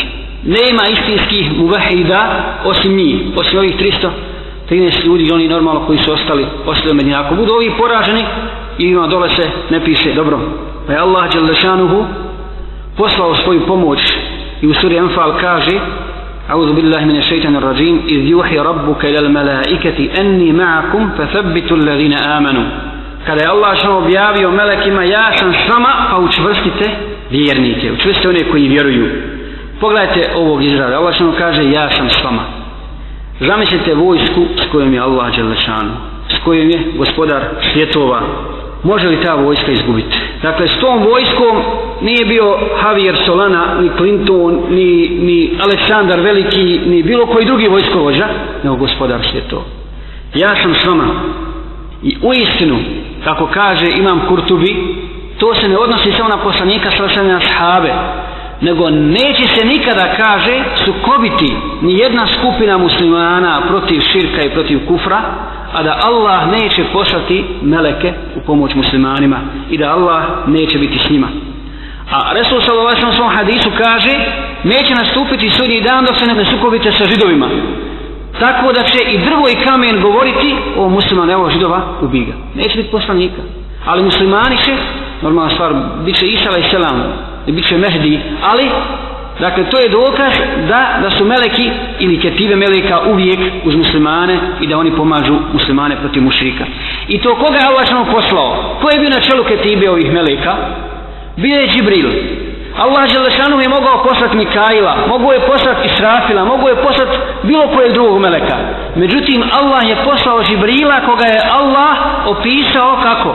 [0.44, 4.08] Nema istinskih muvahida osim njih osim ovih 300
[4.70, 8.24] 13 ljudi oni normalno koji su ostali ostali u Medina ako budu ovi poraženi
[8.78, 10.40] i ima dole se ne piše dobro.
[10.86, 12.04] Pa je Allah Đalešanuhu
[12.96, 13.98] poslao svoju pomoć
[14.63, 15.79] i u suri Anfal kaže
[16.49, 22.65] أعوذ بالله من الشيطان الرجيم إذ يوحي ربك إلى الملائكة أني معكم فثبتوا الذين آمنوا
[23.25, 26.89] kada je Allah što objavio melekima ja sam s vama pa učvrstite
[27.31, 29.09] vjernike učvrstite one koji vjeruju
[29.79, 32.41] pogledajte ovog izrada Allah što kaže ja sam s vama
[33.39, 35.91] zamislite vojsku s kojom je Allah Đelešanu
[36.29, 37.41] s kojom je gospodar
[37.73, 38.21] svjetova
[38.84, 40.16] može li ta vojska izgubiti?
[40.42, 41.62] Dakle s tom vojskom
[42.00, 48.28] nije bio Javier Solana ni Clinton ni, ni Aleksandar Veliki ni bilo koji drugi vojskovođa
[48.62, 49.62] nego gospodar svjetova
[50.34, 51.04] ja sam s vama.
[52.02, 52.78] I u istinu
[53.24, 54.76] kako kaže imam Kurtubi
[55.38, 57.92] to se ne odnosi samo na poslanika sasvim na sahabe
[58.60, 65.20] nego neće se nikada kaže sukobiti ni jedna skupina muslimana protiv širka i protiv kufra
[65.74, 71.10] a da Allah neće poslati meleke u pomoć muslimanima i da Allah neće biti s
[71.10, 71.28] njima.
[72.10, 74.12] A Resul sallallahu u svom hadisu kaže
[74.64, 77.48] neće nastupiti sudnji dan dok se ne sukobite sa židovima.
[78.40, 82.90] Tako da će i drvo i kamen govoriti o musliman evo židova ubiga neće biti
[82.90, 83.42] poslanika.
[83.86, 84.72] Ali muslimani će
[85.22, 85.72] normalna stvar
[86.04, 87.02] bit će Isa i Selam
[87.46, 88.70] bit će Mehdi ali
[89.40, 90.32] Dakle, to je dokaz
[90.68, 95.96] da, da su meleki ili ketive meleka uvijek uz muslimane i da oni pomažu muslimane
[95.96, 96.64] protiv mušrika.
[97.08, 98.78] I to koga je Allah poslao?
[98.80, 100.56] Ko je bio na čelu ketibe ovih meleka?
[101.36, 102.10] Bio je Džibril.
[102.78, 107.92] Allah Želešanu je mogao poslati Mikaila, mogao je poslati Israfila, mogao je poslati bilo kojeg
[107.92, 108.56] drugog meleka.
[108.96, 113.34] Međutim, Allah je poslao Džibrila koga je Allah opisao kako?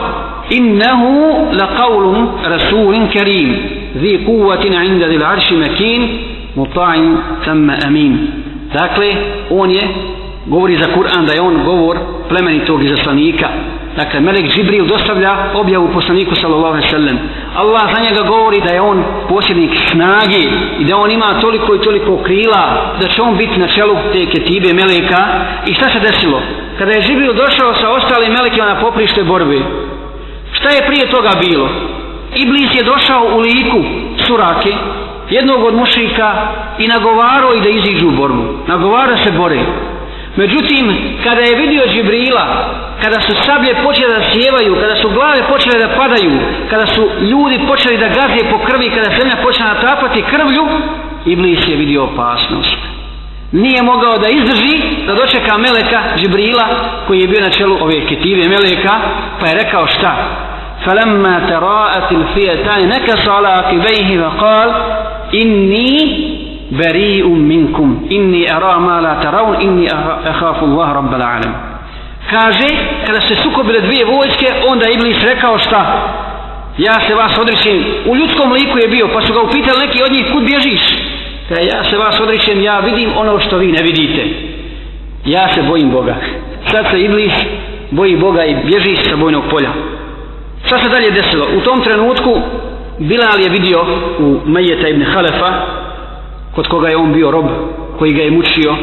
[0.50, 3.56] Innehu la qavlun rasulin kerim,
[3.94, 6.18] zi kuvatin inda zil arši mekin,
[6.56, 8.28] muta'in thamma amin.
[8.72, 9.14] Dakle,
[9.50, 9.88] on je
[10.46, 11.98] govori za Kur'an da je on govor
[12.28, 13.48] plemenitog izaslanika
[13.96, 17.18] dakle Melek Džibril dostavlja objavu poslaniku sallallahu alaihi sallam.
[17.56, 20.42] Allah za njega govori da je on posjednik snage
[20.78, 24.26] i da on ima toliko i toliko krila da će on biti na čelu te
[24.26, 25.22] ketibe Meleka.
[25.66, 26.42] I šta se desilo?
[26.78, 29.60] Kada je Džibril došao sa ostalim Melekima na poprište borbe
[30.52, 31.68] šta je prije toga bilo?
[32.34, 33.80] Iblis je došao u liku
[34.26, 34.72] surake
[35.30, 36.34] jednog od mušika
[36.78, 38.44] i nagovarao i da iziđu u borbu.
[38.66, 39.60] Nagovara se bore.
[40.35, 40.85] Međutim,
[41.23, 42.45] kada je vidio Džibrila,
[43.03, 46.39] kada su sablje počele da sjevaju, kada su glave počele da padaju,
[46.69, 50.65] kada su ljudi počeli da gaze po krvi, kada zemlja počela natapati krvlju,
[51.25, 52.77] Iblis je vidio opasnost.
[53.51, 56.65] Nije mogao da izdrži, da dočeka Meleka Džibrila,
[57.07, 58.95] koji je bio na čelu ove ketive Meleka,
[59.39, 60.13] pa je rekao šta?
[60.85, 64.73] فلما تراءت الفئتان نكص على عقبيه وقال
[65.33, 68.06] إني beri'um minkum.
[68.10, 69.86] Inni ara ma la taraun inni
[70.24, 71.54] akhafu Allah rabbal alamin.
[72.30, 72.68] Kaže
[73.06, 75.82] kada se sukobile dvije vojske onda Iblis rekao šta?
[76.78, 77.84] Ja se vas odričem.
[78.06, 80.82] U ljudskom liku je bio pa su ga upitali neki od njih kud bježiš?
[81.48, 84.24] Ka ja se vas odričem ja vidim ono što vi ne vidite.
[85.24, 86.16] Ja se bojim Boga.
[86.70, 87.32] Sad se Iblis
[87.90, 89.70] boji Boga i bježi sa bojnog polja.
[90.66, 91.46] Šta se dalje desilo?
[91.56, 92.40] U tom trenutku
[92.98, 93.84] Bilal je vidio
[94.18, 95.52] u Mejeta ibn Halefa
[96.54, 97.46] kod koga je on bio rob
[97.98, 98.74] koji ga je mučio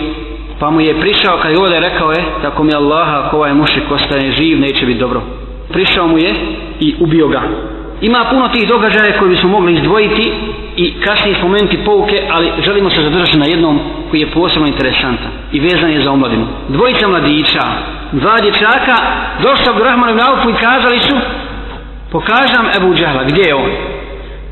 [0.60, 3.92] pa mu je prišao kad je ovdje rekao je tako mi Allaha ako ovaj mušik
[3.92, 5.22] ostane živ neće biti dobro.
[5.70, 6.36] Prišao mu je
[6.80, 7.42] i ubio ga.
[8.02, 10.32] Ima puno tih događaja koje bismo mogli izdvojiti
[10.76, 15.60] i kasnije spomenuti pouke ali želimo se zadržati na jednom koji je posebno interesantan i
[15.60, 16.48] vezan je za omladinu.
[16.70, 17.64] Dvojica mladića
[18.12, 18.96] dva dječaka
[19.42, 21.16] došla do Rahmanu ibn Naufu i kazali su
[22.12, 23.72] pokažam Ebu Džahla gdje je on?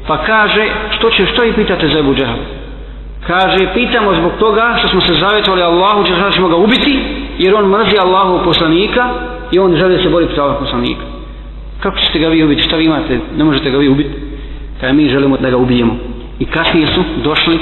[0.07, 0.65] Pa kaže
[0.97, 2.64] što će što i pitate za Ebu Džahla
[3.27, 6.99] kaže pitamo zbog toga što smo se zavjetovali Allahu će znači ćemo ga ubiti
[7.37, 9.09] jer on mrzi Allahu poslanika
[9.51, 11.01] i on želi se boriti protiv poslanika.
[11.79, 12.61] Kako ćete ga vi ubiti?
[12.61, 13.19] Šta vi imate?
[13.37, 14.09] Ne možete ga vi ubiti?
[14.81, 15.95] Kada mi želimo da ga ubijemo.
[16.39, 17.59] I kasnije su došli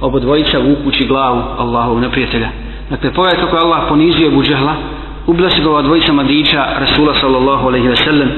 [0.00, 2.48] obo dvojica vukući glavu Allahovog neprijatelja.
[2.90, 4.74] Dakle pogledaj kako Allah ponizio Ebu Džehla,
[5.26, 8.30] ubila se ga ova dvojica mladića Rasula sallallahu alaihi ve sellem.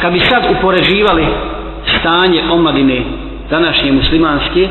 [0.00, 1.26] Kad bi sad upoređivali
[1.98, 3.02] stanje omladine
[3.50, 4.68] današnje muslimanske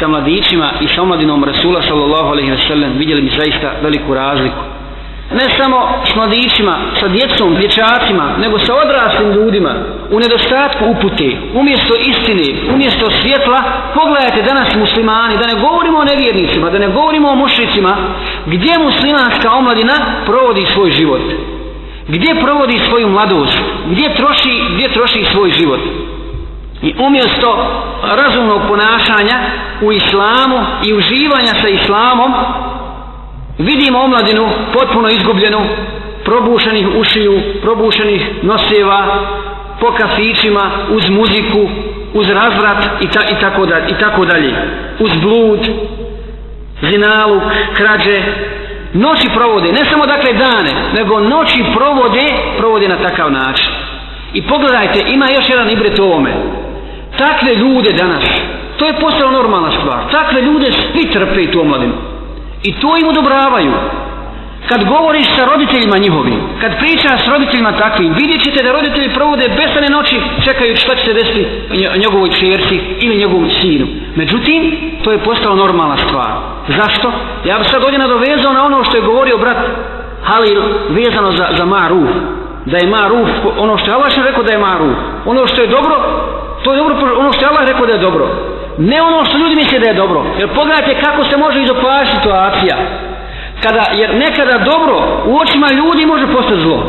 [0.00, 4.74] sa mladićima i sa omladinom Rasula sallallahu alaihi ve sellem vidjeli mi zaista veliku razliku
[5.30, 9.74] ne samo s mladićima, sa djecom, dječacima, nego sa odraslim ljudima
[10.10, 13.60] u nedostatku upute, umjesto istine, umjesto svjetla,
[13.94, 17.96] pogledajte danas muslimani, da ne govorimo o nevjernicima, da ne govorimo o mušicima,
[18.46, 21.22] gdje muslimanska omladina provodi svoj život?
[22.08, 23.58] Gdje provodi svoju mladost?
[23.86, 25.80] Gdje troši, gdje troši svoj život?
[26.82, 27.50] I umjesto
[28.02, 29.38] razumnog ponašanja
[29.86, 32.32] u islamu i uživanja sa islamom,
[33.58, 35.60] vidimo omladinu potpuno izgubljenu,
[36.24, 39.26] probušenih ušiju, probušenih noseva,
[39.80, 41.68] po kafićima, uz muziku,
[42.14, 44.54] uz razvrat i, ta, i, tako, da, i tako dalje.
[44.98, 45.60] Uz blud,
[46.90, 47.42] zinaluk,
[47.74, 48.22] krađe,
[48.92, 52.26] noći provode, ne samo dakle dane, nego noći provode,
[52.58, 53.70] provode na takav način.
[54.34, 56.32] I pogledajte, ima još jedan ibret ovome
[57.18, 58.24] takve ljude danas
[58.76, 60.00] to je postala normalna stvar.
[60.10, 61.94] Takve ljude svi trpe i tu omladinu.
[62.62, 63.72] I to im odobravaju.
[64.68, 69.48] Kad govoriš sa roditeljima njihovim kad pričaš s roditeljima takvim vidjet ćete da roditelji provode
[69.48, 71.46] besane noći čekajući šta će se desiti
[71.98, 73.86] njegovoj čerci ili njegovom sinu.
[74.16, 74.60] Međutim
[75.04, 76.32] to je postalo normalna stvar.
[76.68, 77.12] Zašto?
[77.44, 79.56] ja bi sad ovdje nadovezao na ono što je govorio brat
[80.22, 82.10] Halil vezano za, za Maruf
[82.64, 85.94] da je Maruf ono što je Allah rekao da je Maruf ono što je dobro
[86.64, 88.28] To je dobro, ono što je Allah rekao da je dobro.
[88.78, 90.24] Ne ono što ljudi misle da je dobro.
[90.38, 92.76] Jer pogledajte kako se može izopaši situacija.
[93.62, 96.82] Kada, jer nekada dobro u očima ljudi može postati zlo.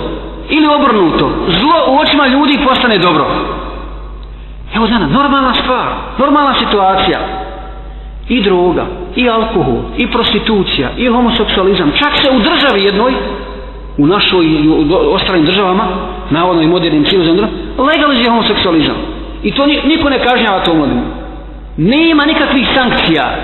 [0.49, 1.31] Ili obrnuto.
[1.47, 3.25] Zlo u očima ljudi postane dobro.
[4.75, 7.19] Evo dana, normalna stvar, normalna situacija.
[8.29, 11.91] I droga, i alkohol, i prostitucija, i homoseksualizam.
[11.91, 13.13] Čak se u državi jednoj,
[13.97, 15.87] u našoj i u ostalim državama,
[16.29, 18.95] navodno i modernim civilizam, legalizuje homoseksualizam.
[19.43, 21.01] I to niko ne kažnjava to omladinu.
[21.77, 23.35] Nema nikakvih sankcija.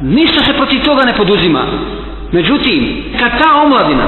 [0.00, 1.60] Ništa se protiv toga ne poduzima.
[2.32, 4.06] Međutim, kad ta omladina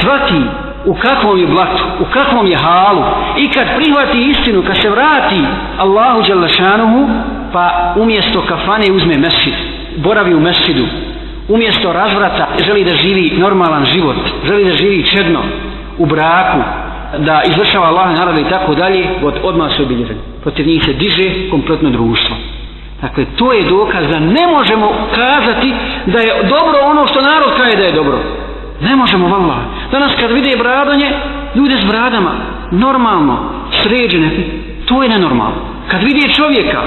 [0.00, 0.42] shvati
[0.86, 3.02] u kakvom je blatu, u kakvom je halu
[3.36, 5.40] i kad prihvati istinu, kad se vrati
[5.78, 7.08] Allahu Đalešanuhu,
[7.52, 9.54] pa umjesto kafane uzme mesčid,
[9.96, 10.86] boravi u mesčidu,
[11.48, 15.40] umjesto razvrata želi da živi normalan život, želi da živi čedno
[15.98, 16.58] u braku,
[17.18, 20.16] da izvršava Allah naravno i tako dalje, od odmah se obilježen.
[20.42, 22.36] Protiv njih se diže kompletno društvo.
[23.02, 25.74] Dakle, to je dokaz da ne možemo kazati
[26.06, 28.18] da je dobro ono što narod kaže da je dobro.
[28.80, 29.58] Ne možemo, valla.
[29.92, 31.10] Danas kad vide bradanje,
[31.54, 32.32] ljude s bradama,
[32.70, 33.36] normalno,
[33.82, 34.30] sređene,
[34.86, 35.56] to je nenormalno.
[35.88, 36.82] Kad vidi čovjeka,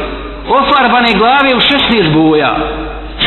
[0.49, 2.55] ofarbane glave u 16 boja,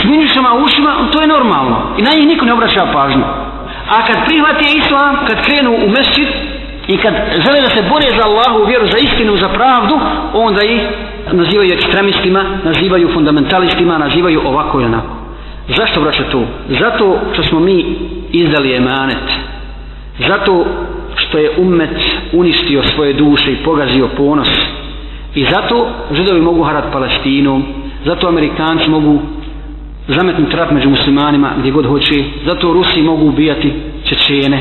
[0.00, 1.76] s minišama ušima, to je normalno.
[1.98, 3.24] I na njih niko ne obraća pažnju.
[3.88, 6.28] A kad prihvati islam, kad krenu u mesčit,
[6.88, 7.14] i kad
[7.44, 9.94] žele da se bore za Allahu vjeru, za istinu, za pravdu,
[10.34, 10.80] onda ih
[11.32, 15.16] nazivaju ekstremistima, nazivaju fundamentalistima, nazivaju ovako i onako.
[15.76, 16.44] Zašto vraća to?
[16.68, 17.98] Zato što smo mi
[18.32, 19.28] izdali emanet.
[20.18, 20.64] Zato
[21.16, 21.96] što je ummet
[22.32, 24.48] uništio svoje duše i pogazio ponos.
[25.34, 27.64] I zato židovi mogu harat Palestinom,
[28.04, 29.18] zato Amerikanci mogu
[30.08, 33.72] zametnuti rat među muslimanima gdje god hoće, zato Rusi mogu ubijati
[34.04, 34.58] Čečene,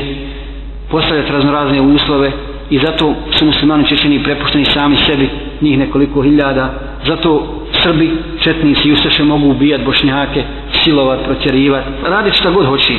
[0.92, 2.32] postavljati raznorazne uslove
[2.70, 6.74] i zato su muslimani Čečeni prepušteni sami sebi, njih nekoliko hiljada,
[7.06, 10.42] zato Srbi, Četnici i Ustaše mogu ubijati Bošnjake,
[10.84, 12.92] silovat, protjerivat, raditi šta god hoće.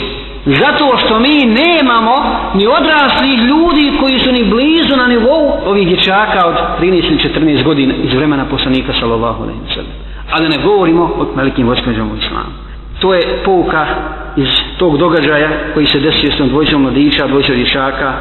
[0.45, 2.15] Zato što mi nemamo
[2.53, 7.63] ni odraslih ljudi koji su ni blizu na nivou ovih dječaka od 13 ili 14
[7.63, 9.91] godina iz vremena poslanika sallallahu alaihi wa sallam.
[10.32, 12.62] A da ne govorimo o velikim voćmeđama u islamu.
[13.03, 13.85] To je pouka
[14.35, 18.13] iz tog događaja koji se desio s tom dvojicom mladića, dvojicom dječaka,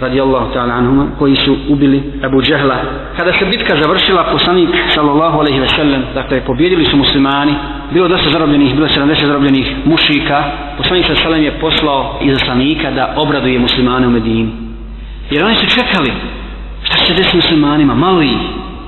[0.00, 2.76] radijallahu ta'ala anhuma, koji su ubili Abu Džehla.
[3.16, 7.54] Kada se bitka završila, poslanik, sallallahu alaihi ve sellem, dakle, pobjedili su muslimani,
[7.92, 10.44] bilo dosta zarobljenih, bilo 70 zarobljenih mušika,
[10.76, 14.50] poslanik sa sallam je poslao izaslanika da obraduje muslimane u Medini.
[15.30, 16.12] Jer oni su čekali,
[16.82, 18.38] šta će se desiti muslimanima, malo ih,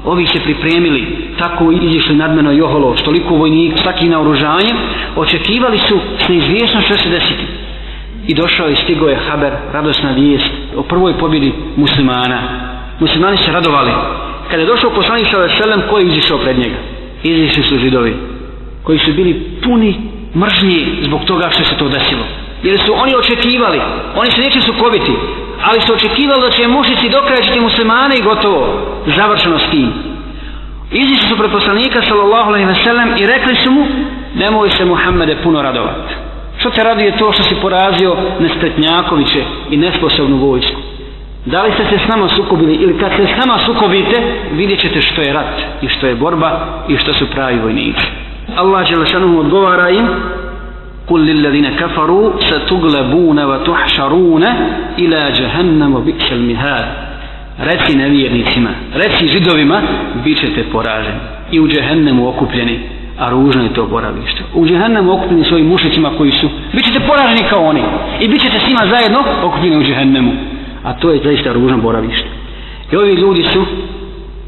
[0.05, 4.75] ovi se pripremili, tako izišli nadmeno i oholo, toliko vojnik, svaki na oružanje,
[5.17, 7.45] očekivali su s neizvjesno što se desiti
[8.27, 12.39] i došao i stigo je Haber, radosna vijest o prvoj pobjedi muslimana.
[13.01, 13.93] Muslimani se radovali.
[14.51, 16.77] Kada je došao poslanik sa veselem, ko je izišao pred njega?
[17.23, 18.17] Izišli su židovi,
[18.83, 19.95] koji su bili puni
[20.37, 22.25] mržnji zbog toga što se to desilo.
[22.63, 23.81] Jer su oni očekivali,
[24.17, 25.13] oni se neće sukobiti,
[25.69, 28.63] ali su očekivali da će mušici dokrajčiti muslimane i gotovo,
[29.17, 29.93] završeno s tim.
[30.91, 33.87] Izišli su pred poslanika sallallahu alaihi ve sellem i rekli su mu,
[34.35, 36.15] nemoj se Muhammede puno radovati.
[36.59, 40.81] Što te raduje to što si porazio nespretnjakoviće i nesposobnu vojsku?
[41.47, 44.23] Da li ste se s nama sukobili ili kad se s nama sukobite,
[44.53, 46.51] vidjet ćete što je rat i što je borba
[46.89, 48.07] i što su pravi vojnici.
[48.57, 50.09] Allah Đelešanu odgovara im
[51.10, 54.44] قل للذين كفروا ستغلبون وتحشرون
[55.00, 56.86] إلى جهنم وبئس المهاد
[57.60, 59.82] reci nevjernicima, reci židovima,
[60.24, 61.20] bit ćete poraženi
[61.52, 62.80] i u džehennemu okupljeni
[63.20, 64.42] a ružno je to boravište.
[64.54, 67.82] U džehennemu okupljeni svojim mušicima koji su, bit ćete poraženi kao oni
[68.20, 70.32] i bit ćete s njima zajedno okupljeni u džehennemu.
[70.84, 72.28] A to je zaista ružno boravište.
[72.92, 73.66] I ovi ljudi su,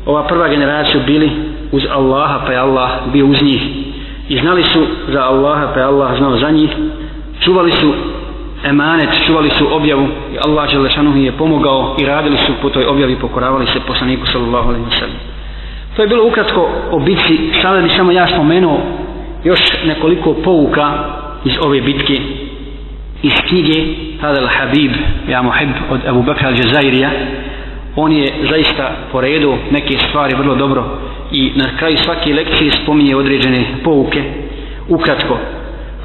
[0.05, 1.31] ova prva generacija bili
[1.71, 3.61] uz Allaha pa je Allah bio uz njih
[4.28, 6.70] i znali su za Allaha pa je Allah znao za njih.
[7.40, 7.92] Čuvali su
[8.64, 10.08] emanet, čuvali su objavu.
[10.34, 14.68] I Allah Đelešanu je pomogao i radili su po toj objavi pokoravali se poslaniku sallallahu
[14.68, 15.18] alaihi wasallam.
[15.96, 18.78] To je bilo ukratko o bitci, sada bi samo ja spomenuo
[19.44, 20.92] još nekoliko pouka
[21.44, 22.20] iz ove bitke.
[23.22, 23.84] Iz knjige
[24.20, 24.92] Hadal Habib,
[25.28, 27.10] ja muhib od Abu Bakra al-Jazairija
[27.96, 30.84] on je zaista poredu neke stvari vrlo dobro
[31.32, 34.22] i na kraju svake lekcije spominje određene pouke
[34.88, 35.38] ukratko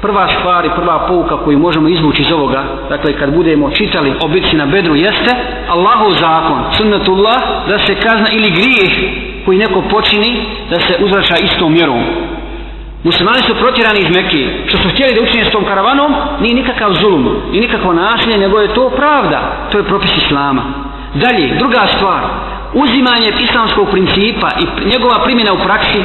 [0.02, 4.28] prva stvar i prva pouka koju možemo izvući iz ovoga dakle kad budemo čitali o
[4.28, 5.32] bitci na bedru jeste
[5.68, 8.92] Allahov zakon sunnatullah da se kazna ili grijeh
[9.44, 12.02] koji neko počini da se uzraša istom mjerom.
[13.04, 16.92] Muslimani su protjerani iz Mekke, što su htjeli da učinje s tom karavanom, nije nikakav
[16.92, 20.62] zulum, ni nikakvo nasilje, nego je to pravda, to je propis Islama.
[21.14, 22.22] Dalje, druga stvar,
[22.74, 26.02] uzimanje islamskog principa i njegova primjena u praksi,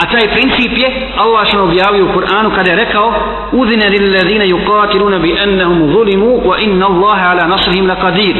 [0.00, 3.12] a taj princip je, Allah što objavio u Kur'anu kada je rekao,
[3.52, 8.36] udine lillazine yuqatiluna bi ennehum zulimu, wa inna Allahe ala nasrihim laqadir.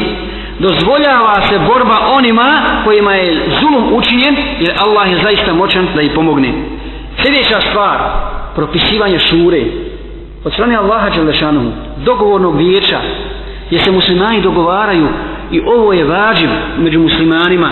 [0.58, 6.10] Dozvoljava se borba onima kojima je zulum učinjen jer Allah je zaista moćan da ih
[6.14, 6.52] pomogne.
[7.22, 7.98] Sljedeća stvar
[8.54, 9.62] propisivanje šure
[10.44, 11.72] od strane Allaha Đelešanu
[12.04, 13.00] dogovornog vijeća
[13.66, 15.08] gdje se muslimani dogovaraju
[15.50, 17.70] i ovo je vađiv među muslimanima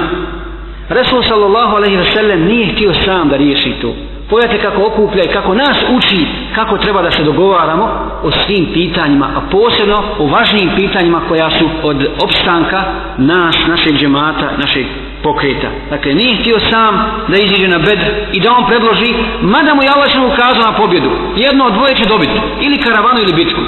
[0.89, 3.95] Resul sallallahu alaihi ve sellem nije htio sam da riješi to
[4.31, 7.85] Pogledajte kako okuplja i kako nas uči kako treba da se dogovaramo
[8.23, 12.83] o svim pitanjima, a posebno o važnijim pitanjima koja su od opstanka
[13.19, 14.87] nas, našeg džemata, našeg
[15.23, 15.69] pokreta.
[15.91, 16.93] Dakle, nije htio sam
[17.29, 17.99] da iziđe na bed
[18.33, 21.11] i da on predloži, mada mu je Allah ukazao na pobjedu.
[21.37, 23.61] Jedno od dvoje će dobiti, ili karavanu ili bitku.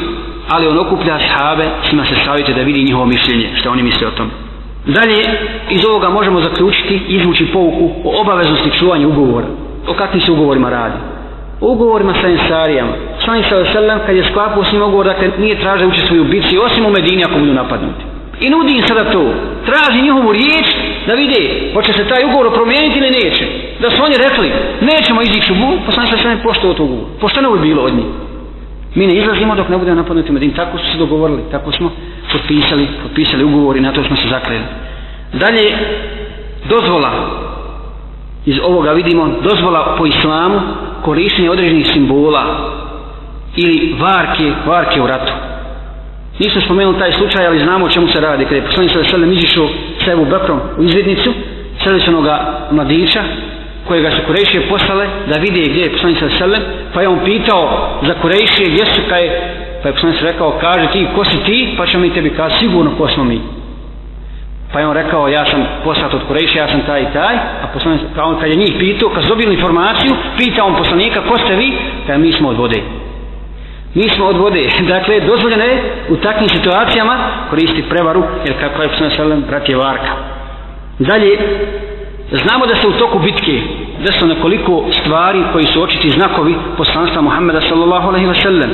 [0.49, 4.07] Ali on okuplja ashabe s njima se savite da vidi njihovo mišljenje, što oni misle
[4.07, 4.30] o tom.
[4.86, 5.20] Dalje,
[5.70, 9.47] iz ovoga možemo zaključiti, izvući pouku o obaveznosti čuvanja ugovora
[9.88, 10.99] o kakvim se ugovorima radi.
[11.61, 12.92] O ugovorima sa ensarijama.
[13.24, 13.32] Sa
[13.72, 16.90] sallallahu kad je sklapao s njim ugovor, dakle nije traže učestvuju u bici, osim u
[16.90, 18.05] Medini ako budu napadnuti.
[18.40, 19.34] I nudi im sada to.
[19.66, 20.66] Traži njihovu riječ
[21.07, 23.44] da vide hoće se taj ugovor promijeniti ili neće.
[23.80, 27.05] Da su oni rekli nećemo izići u bun, poslanik sa pošto od ugovor.
[27.20, 28.07] Pošto bi bilo od njih.
[28.97, 30.53] Mi ne izlazimo dok ne budemo napadnuti Medin.
[30.53, 31.90] Tako su se dogovorili, tako smo
[32.32, 34.64] potpisali, potpisali ugovor i na to smo se zakleli.
[35.32, 35.76] Dalje,
[36.68, 37.11] dozvola
[38.47, 40.61] iz ovoga vidimo dozvola po islamu
[41.03, 42.44] korištenje određenih simbola
[43.57, 45.32] ili varke, varke u ratu.
[46.38, 48.44] Nisam spomenuli taj slučaj, ali znamo o čemu se radi.
[48.44, 49.68] Kada je poslanik sada selem izišao
[50.05, 51.32] sa Ebu Bekrom u izvidnicu,
[51.82, 53.22] sredećenoga mladića,
[53.89, 56.62] kojega su Kurejšije poslale da vide gdje je poslanik sa selem,
[56.95, 57.62] pa je on pitao
[58.03, 59.30] za Kurejšije gdje su, kaj,
[59.82, 62.91] pa je poslanik rekao, kaže ti, ko si ti, pa ćemo mi tebi kazi, sigurno
[62.99, 63.41] ko smo mi.
[64.72, 67.66] Pa je on rekao, ja sam poslat od Kurejša, ja sam taj i taj, a
[67.74, 71.39] poslanik, pa on kad je njih pitao, kad su dobili informaciju, pita on poslanika, ko
[71.39, 71.72] ste vi?
[71.72, 72.80] Pa Kada mi smo od vode.
[73.95, 74.68] Mi smo od vode.
[74.95, 77.16] Dakle, dozvoljeno je u takvim situacijama
[77.51, 80.12] koristiti prevaru, jer kako je poslanik Selem brat je varka.
[80.99, 81.39] Dalje,
[82.30, 83.60] znamo da se u toku bitke
[84.04, 88.70] desilo nekoliko stvari koji su očiti znakovi poslanstva Muhammeda sallallahu alaihi wa sallam.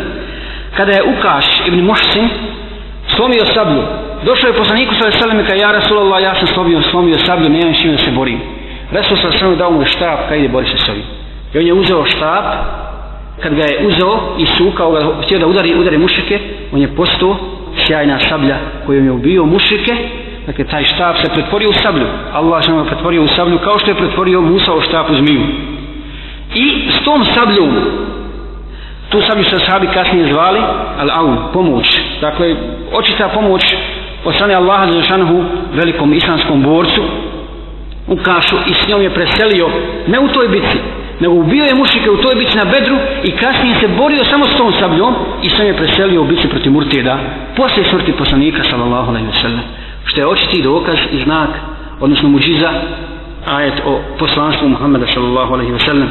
[0.76, 2.28] Kada je Ukaš ibn Muhsin
[3.16, 3.82] slomio sablju
[4.24, 7.74] Došao je poslaniku sa veselem i kao ja Rasulallah, ja sam slomio, slomio sablju, nemam
[7.74, 8.40] čime da se borim.
[8.92, 11.03] Resul sa veselem dao mu štab, kaj ide bori se s ovim.
[11.55, 12.44] I on je uzeo štab,
[13.40, 16.40] kad ga je uzeo i sukao ga, htio da udari, udari mušike,
[16.72, 17.36] on je postao
[17.86, 19.96] sjajna sablja kojom je ubio mušike,
[20.47, 22.07] dakle taj štab se pretvorio u sablju.
[22.32, 25.47] Allah se pretvorio u sablju kao što je pretvorio Musa u štab u zmiju.
[26.55, 27.70] I s tom sabljom
[29.09, 30.61] tu sablju se sahabi kasnije zvali
[31.01, 32.01] al-aun, pomoć.
[32.20, 32.57] Dakle,
[32.93, 33.74] očita pomoć
[34.24, 37.03] od strane Allaha Đelešanohu velikom islamskom borcu
[38.09, 39.70] u kašu i s njom je preselio
[40.07, 40.78] ne u toj bitci,
[41.20, 44.57] nego ubio je mušike u toj bitci na bedru i kasnije se borio samo s
[44.57, 47.18] tom sabljom i sam je preselio u bici protiv Murtida
[47.57, 51.48] posle smrti poslanika sallallahu alaihi wa sallam što je očiti dokaz i znak
[52.00, 52.70] odnosno muđiza
[53.46, 56.09] ajet o poslanstvu Muhammeda sallallahu alaihi wa sallam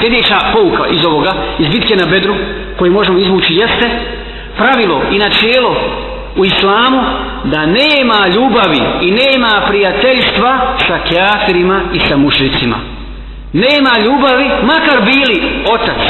[0.00, 2.34] sljedeća pouka iz ovoga iz bitke na bedru
[2.78, 3.90] koji možemo izvući jeste
[4.56, 5.76] pravilo i načelo
[6.36, 7.02] u islamu
[7.44, 12.76] da nema ljubavi i nema prijateljstva sa kjafirima i sa mušricima.
[13.52, 15.42] Nema ljubavi, makar bili
[15.72, 16.02] otac,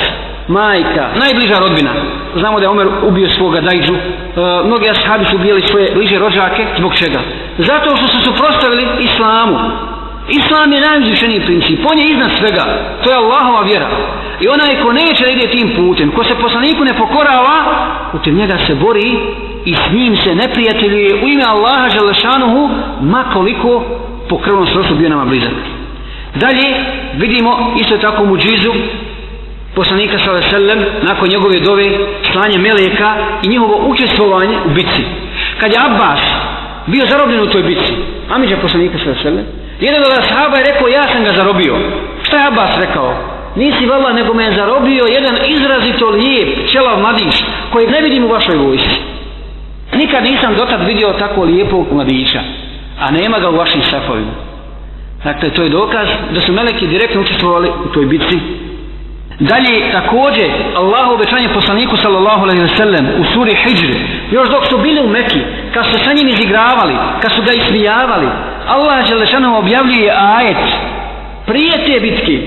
[0.49, 1.91] majka, najbliža rodbina.
[2.37, 3.95] Znamo da je Omer ubio svoga dajđu.
[3.95, 4.01] E,
[4.67, 6.67] mnogi ashabi su ubijali svoje bliže rođake.
[6.79, 7.21] Zbog čega?
[7.59, 9.59] Zato što su suprostavili islamu.
[10.29, 11.81] Islam je najuzvišeniji princip.
[11.93, 12.65] On je iznad svega.
[13.03, 13.89] To je Allahova vjera.
[14.41, 17.57] I onaj ko neće da ide tim putem, ko se poslaniku ne pokorava,
[18.13, 19.19] putem njega se bori
[19.65, 22.71] i s njim se neprijateljuje u ime Allaha Želešanuhu
[23.01, 23.85] ma koliko
[24.29, 25.53] po krvnom srostu bio nama blizak.
[26.35, 26.75] Dalje
[27.15, 28.73] vidimo isto tako muđizu
[29.75, 31.87] poslanika sallallahu alejhi ve sellem nakon njegove dove
[32.33, 33.11] slanje meleka
[33.43, 35.05] i njihovo učestvovanje u bitci.
[35.61, 36.20] Kad je Abbas
[36.87, 37.93] bio zarobljen u toj bitci,
[38.31, 41.75] Amidža poslanika sallallahu alejhi ve sellem, jedan od ashaba je rekao ja sam ga zarobio.
[42.22, 43.35] Šta je Abbas rekao?
[43.57, 48.29] Nisi vala nego me je zarobio jedan izrazito lijep čelav mladić koji ne vidim u
[48.29, 48.97] vašoj vojsci.
[49.93, 52.41] Nikad nisam dotad vidio tako lijepog mladića,
[53.01, 54.33] a nema ga u vašim safovima.
[55.25, 58.39] Dakle, to je dokaz da su meleki direktno učestvovali u toj bitci.
[59.39, 63.97] Dalje, također, Allah obećanje poslaniku sallallahu alaihi ve sellem u suri Hijr,
[64.30, 65.41] još dok su bili u Mekki,
[65.74, 68.28] kad su sa njim izigravali, kad su ga ismijavali,
[68.68, 70.57] Allah Želešanu objavljuje ajet
[71.47, 72.39] prije te bitke.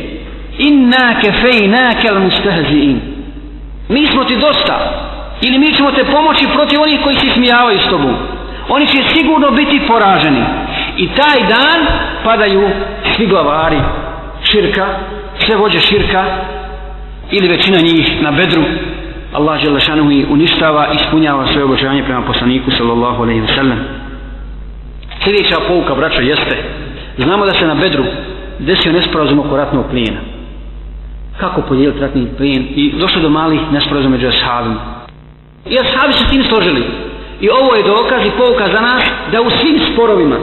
[0.58, 3.02] Inna kefejna kel mustahziin
[3.90, 4.78] mi smo ti dosta
[5.42, 8.16] ili mi ćemo te pomoći protiv onih koji se smijavaju s tobom.
[8.70, 10.44] Oni će sigurno biti poraženi.
[10.98, 11.86] I taj dan
[12.24, 12.70] padaju
[13.16, 13.78] svi glavari.
[14.44, 14.88] Širka
[15.46, 16.26] sve vođe širka
[17.32, 18.64] ili većina njih na bedru
[19.34, 23.80] Allah Želešanu i uništava i ispunjava svoje obožavanje prema poslaniku sallallahu alaihi wa sallam.
[25.24, 26.58] Sljedeća pouka braćo jeste
[27.18, 28.04] znamo da se na bedru
[28.60, 30.20] desio nesporazum oko ratnog plijena.
[31.40, 34.80] Kako podijeliti ratni plijen i došlo do malih nesporazuma među ashabima?
[35.66, 36.84] I ashabi su tim složili.
[37.42, 40.38] I ovo je dokaz i pouka za nas da u svim sporovima,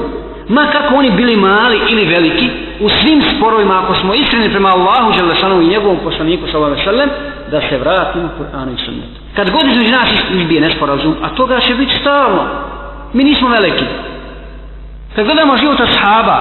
[0.48, 2.48] ma kako oni bili mali ili veliki,
[2.80, 7.08] u svim sporovima, ako smo iskreni prema Allahu Đelešanu i njegovom poslaniku sallallahu sallam,
[7.50, 9.18] da se vratimo Kur'anu i sunnetu.
[9.36, 12.44] Kad god između nas izbije nesporazum, a toga će biti stalno.
[13.12, 13.84] Mi nismo veliki.
[15.14, 16.38] Kad gledamo život ashaba,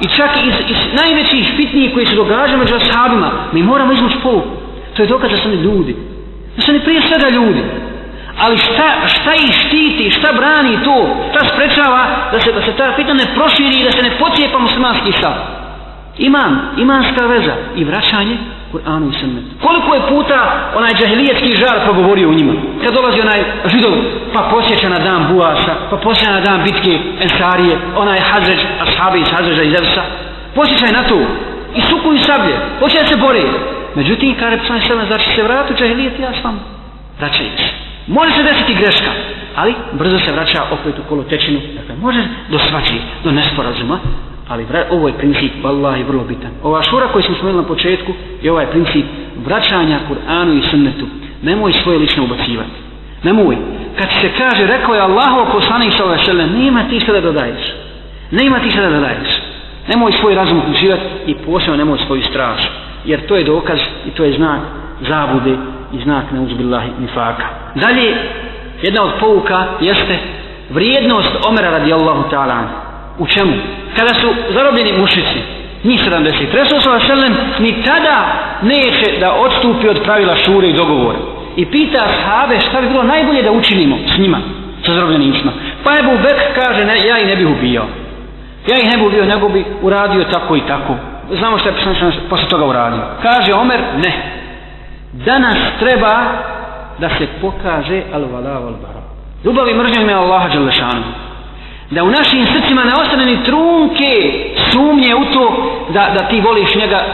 [0.00, 4.48] i čak iz, iz najvećih fitnijih koji se događaju među ashabima, mi moramo izmući pouku.
[4.96, 5.96] To je dokaz da su oni ljudi.
[6.56, 7.62] Da su oni prije svega ljudi
[8.38, 12.92] ali šta, šta ih štiti, šta brani to, šta sprečava da se, da se ta
[12.96, 15.32] fitna ne proširi i da se ne pocijepa muslimanski stav.
[16.18, 18.36] Iman, imanska veza i vraćanje
[18.72, 19.50] Kur'anu i sunnetu.
[19.62, 20.38] Koliko je puta
[20.76, 22.52] onaj džahilijetski žar progovorio u njima?
[22.84, 23.92] Kad dolazi onaj židov,
[24.34, 29.28] pa posjeća na dan Buasa, pa posjeća na dan bitke Ensarije, onaj Hazređ, ashabi iz
[29.36, 30.02] Hazređa iz Evsa,
[30.54, 31.18] posjećaj na to.
[31.74, 33.42] I sukuju sablje, posjeća se bore.
[33.94, 36.60] Međutim, kaže Psalm sebe, znači se vratu džahilijet, ja sam
[37.18, 37.70] vraćaju se.
[38.06, 39.10] Može se desiti greška,
[39.56, 41.60] ali brzo se vraća opet u kolotečinu.
[41.76, 43.98] Dakle, može do svači, do nesporazuma,
[44.48, 46.50] ali vra, ovo je princip vallahi vrlo bitan.
[46.62, 49.06] Ova šura koju smo spomenuli na početku je ovaj princip
[49.44, 51.06] vraćanja Kur'anu i sunnetu.
[51.42, 52.78] Nemoj svoje lično ubacivati.
[53.22, 53.56] Nemoj.
[53.98, 57.20] Kad se kaže rekao je Allahov poslanik sallallahu alejhi ve sellem nema ti šta da
[57.20, 57.74] dodaješ.
[58.30, 59.28] Nema ti šta da dodaješ.
[59.88, 62.68] Nemoj svoj razum uključivati i posebno nemoj svoju strašu.
[63.06, 64.60] jer to je dokaz i to je znak
[65.08, 65.56] zabude
[65.92, 67.46] i znak neuzbillahi nifaka.
[67.74, 68.16] Dalje
[68.82, 70.18] jedna od pouka jeste
[70.70, 72.85] vrijednost Omera radijallahu ta'ala
[73.18, 73.52] u čemu?
[73.96, 75.38] kada su zarobljeni mušici
[75.84, 78.26] njih 70 Resul sallallahu alejhi ni tada
[78.62, 81.18] neće da odstupi od pravila šure i dogovora.
[81.56, 84.38] I pita sahabe šta bi bilo najbolje da učinimo s njima
[84.86, 85.52] sa zarobljenicima
[85.84, 87.86] pa Ebu Bek kaže ne, ja ih ne bih ubijao.
[88.68, 90.94] Ja ih ne bih ubijao nego bi uradio tako i tako.
[91.38, 91.74] Znamo što je
[92.30, 93.02] posle toga uradio.
[93.22, 94.12] Kaže Omer ne.
[95.12, 96.24] Danas treba
[96.98, 99.02] da se pokaže al-vala al-bara
[99.44, 101.02] ljubav i mržnja ime Allaha Đelešanu
[101.90, 104.12] da u našim srcima ne ostane ni trunke
[104.70, 107.04] sumnje u to da, da ti voliš njega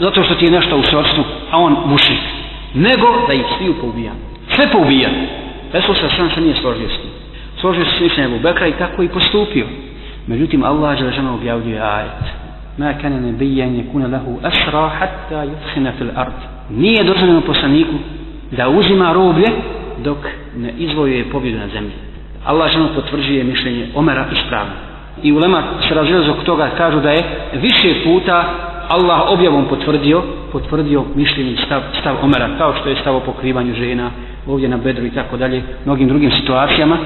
[0.00, 2.18] zato što ti je nešto u srcu a on mušik
[2.74, 4.12] nego da ih svi poubija.
[4.54, 5.08] Sve poubija.
[5.72, 7.10] Resul sa sam se nije složio s tim.
[7.60, 9.66] Složio se s mišljenje Abu Bekra i tako i postupio.
[10.26, 12.24] Međutim Allah je žena objavljuje ajet.
[12.78, 16.32] Ma kane nebijen je kuna lahu asra hatta yuthina fil ard.
[16.70, 17.94] Nije dozvoljeno poslaniku
[18.50, 19.48] da uzima roblje
[20.04, 20.18] dok
[20.56, 21.92] ne izvojuje pobjedu na zemlji.
[22.44, 24.72] Allah žena potvrđuje mišljenje Omera ispravno.
[25.22, 27.22] I ulema se razvijela zbog toga kažu da je
[27.52, 28.44] više puta
[28.88, 30.22] Allah objavom potvrdio
[30.52, 34.10] potvrdio mišljenje stav, stav Omera kao što je stav o pokrivanju žena
[34.46, 36.96] ovdje na bedru i tako dalje mnogim drugim situacijama.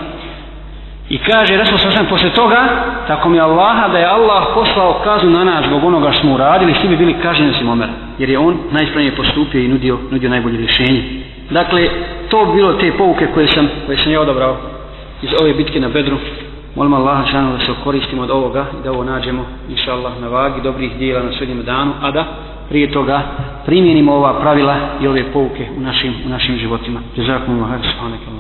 [1.09, 2.69] I kaže Resul sam posle toga
[3.07, 6.75] tako mi Allaha da je Allah poslao kaznu na nas zbog onoga što smo uradili
[6.81, 7.93] svi bi bili kaženi osim Omera.
[8.19, 11.03] Jer je on najispravnije postupio i nudio, nudio najbolje rješenje.
[11.51, 11.89] Dakle
[12.29, 14.76] to bilo te pouke koje sam, koje sam ja odabrao
[15.23, 16.17] iz ove bitke na Bedru.
[16.75, 20.29] Molim Allaha šanu da se koristimo od ovoga i da ovo nađemo, inša Allah, na
[20.29, 22.25] vagi dobrih dijela na srednjem danu, a da
[22.69, 23.23] prije toga
[23.67, 27.01] primjenimo ova pravila i ove pouke u našim, u našim životima.
[27.17, 28.36] Jazakumullah, subhanakallah.